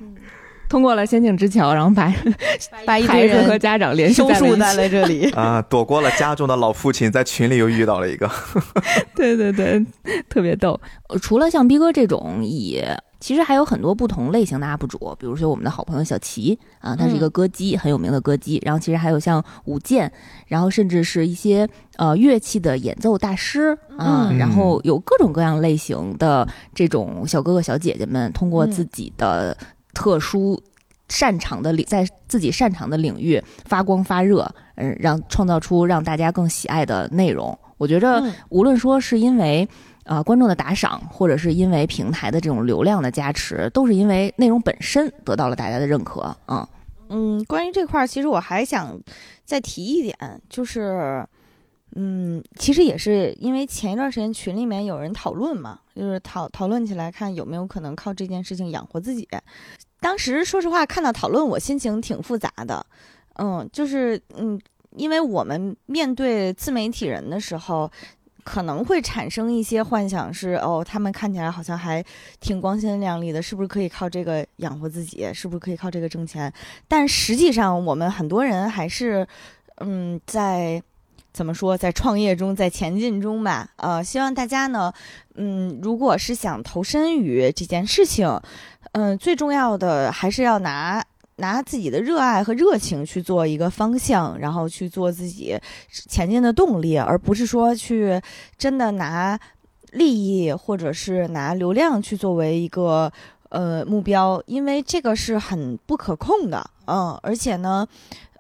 [0.74, 2.12] 通过了仙境之桥，然后把
[2.84, 4.40] 把一孩子和家长联系在
[4.74, 8.28] 了这里 啊，躲过了家中的老父亲，在群里又遇到了一个，
[9.16, 9.86] 对对对，
[10.28, 10.82] 特别逗。
[11.22, 18.60] 除了像逼哥这种，也其实还有很多不同类型的 UP 主，比如说我们的好朋友小齐啊，他是一个歌姬，很有名的歌姬。
[18.66, 20.12] 然后其实还有像舞剑，
[20.48, 29.56] 然后甚至是一些呃乐器的演奏大师啊，然后有各种各样类型的这种小哥哥小姐姐们，通过自己的。
[29.94, 30.62] 特殊
[31.08, 37.58] 擅长的领，在自己擅长的领域发光发热，嗯，让创造出让大家更喜爱的内容。
[37.78, 39.68] 我觉着，无论说是因为
[40.06, 46.68] 啊观众的打赏，或者是因为平台的这种流量的加持，都是因为内容本身得到了大家的认可啊。
[47.10, 49.00] 嗯，关于这块儿，其实我还想
[49.46, 50.16] 再提一点，
[50.50, 51.26] 就是。
[51.96, 59.28] 嗯，其实也是因为前一段时间群里面有人讨论嘛，就是讨讨论起来看有没有可能靠这件事情养活自己。
[60.00, 62.86] 当时说实话看到讨论，我心情挺复杂的。
[63.36, 64.60] 嗯，就是嗯，
[64.96, 67.90] 因为我们面对自媒体人的时候，
[68.44, 72.04] 可能会产生一些幻想是，哦，他们看起来好像还
[72.40, 75.34] 挺光鲜亮丽的，是不是可以靠这个养活自己？
[75.34, 76.52] 是不是可以靠这个挣钱？
[76.88, 79.26] 但实际上，我们很多人还是，
[79.78, 80.82] 嗯，在
[81.34, 83.68] 怎么说，在创业中，在前进中吧。
[83.78, 84.94] 呃，希望大家呢，
[85.36, 88.40] 嗯，如果是想投身于这件事情，
[88.94, 91.04] 嗯，最重要的还是要拿。
[91.38, 95.60] 拿自己的热爱和热情去做一个方向，然后去做自己
[95.90, 98.22] 前进的动力，而不是说去
[98.56, 99.38] 真的拿
[99.94, 103.12] 利益或者是拿流量去作为一个
[103.50, 107.86] 呃目标，因为这个是很不可控的，嗯，而且呢。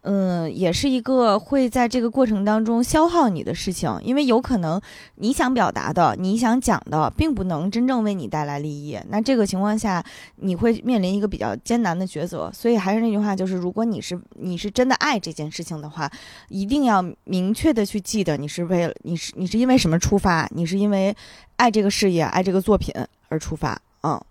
[0.03, 4.79] 嗯，也是一个会在这个过程当中消耗你的事情，因为有可能
[5.15, 8.99] 你想表达的、你想讲的，并不能真正为你带来利益。
[9.07, 10.03] 那这个情况下，
[10.35, 12.51] 你会面临一个比较艰难的抉择。
[12.53, 16.11] 所以还是那句话，就是如果你是你是真的爱这件事情的话，
[16.49, 20.45] 一定要明确的去记得，你是为了你是你是因为什么出发？
[20.51, 21.15] 你是因为
[21.55, 22.93] 爱这个事业、爱这个作品
[23.29, 23.81] 而出发。
[24.01, 24.21] 嗯。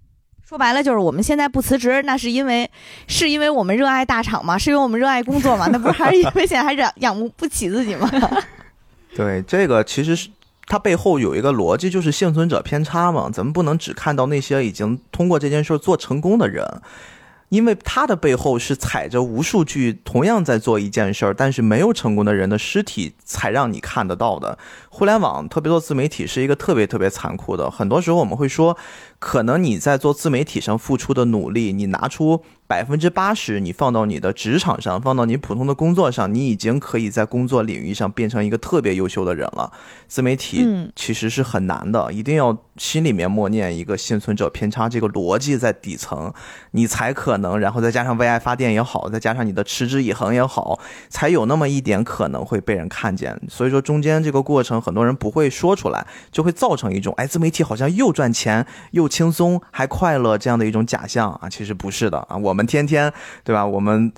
[0.53, 2.71] 说白了就是我们现在不辞职，那是因为
[3.07, 4.59] 是因为我们热爱大厂吗？
[4.59, 5.67] 是因为我们热爱工作吗？
[5.73, 8.07] 那不是还是因为现在还养养不起自己吗？
[9.17, 10.29] 对，这个其实是
[10.67, 13.31] 它背后有一个逻辑，就是幸存者偏差嘛。
[13.33, 16.63] 咱们不能只看到那些已经通过这件事做成功的人。
[17.53, 24.59] 因为他的背后是踩着无数具同样在做一件事儿，但是没有成功的人的尸体，才让你看得到的。
[24.89, 27.71] 互联网，特别做自媒体，是一个特别特别残酷的。
[27.71, 28.79] 很多时候我们会说，
[29.19, 32.43] 可能你在做自媒体上付出的努力，你拿出。
[32.73, 39.71] 百分之八十，你放到你的职场上，放到你普通的工作上，你已经可以在工作领域上变成一个特别优秀的人了。
[40.09, 40.67] 自媒体
[40.97, 46.33] 其实是很难的，一定要心里面默念一个幸存者偏差这个逻辑在底层，
[46.71, 53.39] 你才可能，然后再加上为爱发电也好，再加上你的持之以恒也好，才有那么一点可能会被人看见。
[53.51, 62.62] 所以说中间这个过程，很多人不会说出来，就会造成一种哎，自媒体好像又赚钱又轻松还快乐这样的一种假象啊，其实不是的啊，我们。
[62.67, 63.13] 天天
[63.45, 63.67] 对吧？
[63.67, 64.13] 我们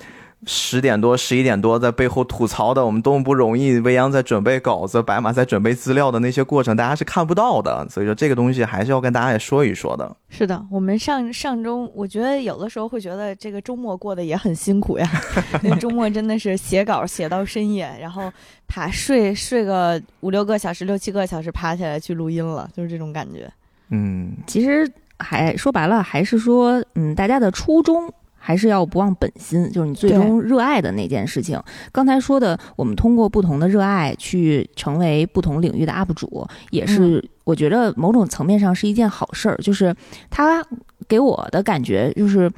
[0.47, 3.79] 十点多、十一点多在背后吐槽的，我们多么不容易。
[3.79, 7.87] 未央在准备稿子，白马在准备资料的那些过程，大家是看不到的。
[7.89, 10.15] 所以说，这个东西还是要跟大家也说一说的。
[10.29, 15.09] 是的，我们上上周，我觉得有的时候会觉得这个周末过得也很辛苦呀。
[15.81, 18.31] 周末真的是写稿写到深夜，然后
[18.67, 23.51] 爬睡睡个五六个小时、六七个小时，爬起来去录音了，就是这种感觉。
[23.89, 24.87] 嗯，其实
[25.17, 28.13] 还说白了，还是说，嗯，大家的初衷。
[28.45, 31.59] 还是要不忘本心，就是你最终热爱的那件事情。
[31.91, 39.57] 刚才说的，我们通过不同的热爱去成为不同领域的 UP 主，也是我觉得某种层面上是一件好事儿。
[39.63, 39.95] 就是
[40.29, 40.63] 他
[41.07, 42.51] 给我的感觉就是，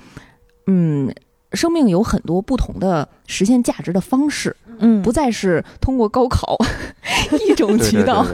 [0.65, 1.09] 嗯，
[1.53, 6.57] 生命有很多不同的实现价值的方式，嗯，不再是通过高考
[7.47, 8.25] 一种渠道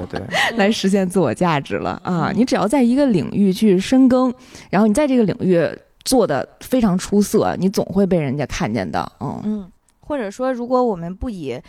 [0.56, 2.32] 来实现自我价值了啊！
[2.36, 4.34] 你只要在一个领域去深耕，
[4.72, 5.70] 然后你在这个领域。
[6.04, 11.62] 做的非常出色，你总会被人家看见的，嗯嗯，或者说，如果我们不以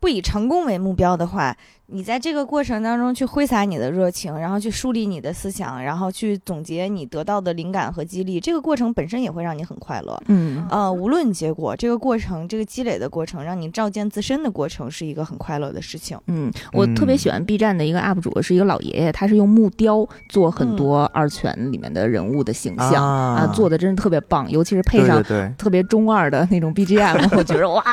[0.00, 1.56] 不以成功为目标的话。
[1.88, 10.20] 你在这个过程当中去挥洒你的热情，然后去梳理你的思想，然后去总结你得到的灵感和激励，这个过程本身也会让你很快乐。
[10.26, 16.18] 嗯，呃，无论结果，这个过程，这个积累的过程，让你照见自身的过程，是一个很快乐的事情。
[16.26, 25.22] 嗯，我特别喜欢 B 站的一个 UP 主，是一个老爷爷，他是用木雕做很多二泉里面的人物的形象啊，做的真是特别棒，尤其是配上
[25.56, 27.84] 特别中二的那种 BGM，我觉得哇，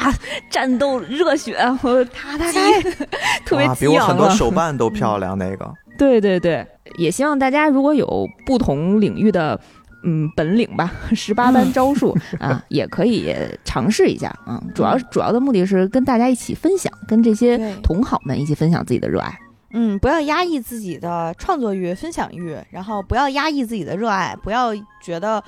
[0.49, 2.51] 战斗热血，我他他
[3.45, 3.82] 特别。
[3.91, 5.71] 比我很多手办都漂亮，那个。
[5.97, 6.65] 对对对，
[6.97, 9.59] 也希望大家如果有不同领域的
[10.03, 13.31] 嗯本领吧， 十八般招数 啊，也可以
[13.63, 14.35] 尝试一下。
[14.47, 19.37] 嗯，主要主要的目的是跟大家一起分享，跟这些同好们一起分享自己的热爱。
[19.75, 25.43] 嗯，不要压抑自己的创作欲、分享欲，然后不要压抑自己的热爱，不要觉得。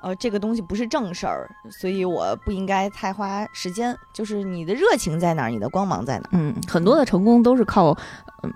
[0.00, 3.96] 呃，这个东西不是正事儿，所以我不应该太花时间。
[4.12, 6.30] 就是你的热情在哪儿，你的光芒在哪儿。
[6.32, 7.96] 嗯，很多的成功都是靠
[8.42, 8.52] 嗯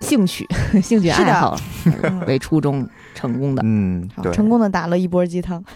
[0.00, 0.46] 兴趣、
[0.82, 1.56] 兴趣爱好
[2.26, 3.62] 为初衷成功的。
[3.64, 5.62] 嗯，成功的打了一波鸡汤。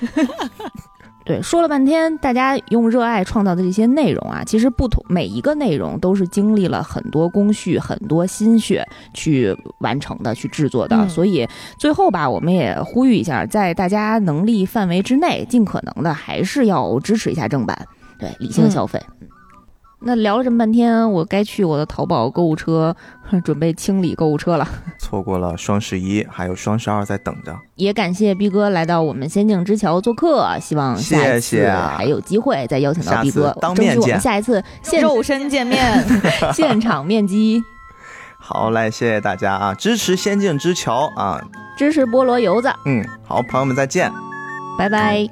[1.27, 11.09] 对，说了半天，大家用热爱创造的这些内容啊，其实不同，每一个内容都是经历了很多工序、很多心血去完成的、去制作的。
[11.09, 11.45] 所以
[11.81, 17.77] 最后吧，我们也呼吁一下，在大家能力范围之内，尽可能的还是要支持一下正版，
[18.21, 19.03] 对，理性消费。
[19.99, 22.95] 那聊了这么半天，我该去我的淘宝购物车，
[23.43, 24.69] 准备清理购物车了。
[25.01, 27.57] 错过了双十一，还有双十二在等着。
[27.77, 34.21] 也感谢逼哥来到我们仙境之桥做客，希望下一次还有机会再邀请到逼哥，当面见。
[34.21, 36.05] 下一次现肉身见面，
[36.53, 37.63] 现场面基。
[38.39, 41.41] 好嘞，谢谢大家啊，支持仙境之桥啊，
[41.77, 44.13] 支持菠萝油子，嗯，好，朋友们再见。
[44.79, 45.27] 拜拜。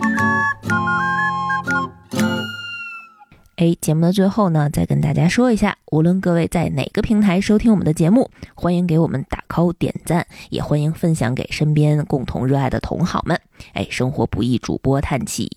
[3.57, 13.41] 哎，节目的最后呢，再跟大家说一下，无论各位在哪个平台收听我们的节目，欢迎给我们打 call 点赞，也欢迎分享给身边共同热爱的同好们。
[13.73, 15.57] 哎，生活不易，主播叹气，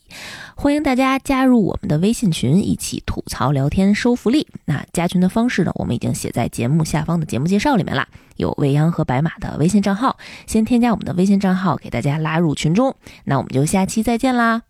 [0.55, 4.47] 欢迎大家加入我们的微信群，一起吐槽聊天收福利。
[4.65, 12.95] 那加群的方式呢，我们已经写在节目下方的节目介绍里面了，有未央和白马的微信账号，先添加我们的微信账号，给大家拉入群中。
[13.23, 14.66] 那我们就下期再见啦。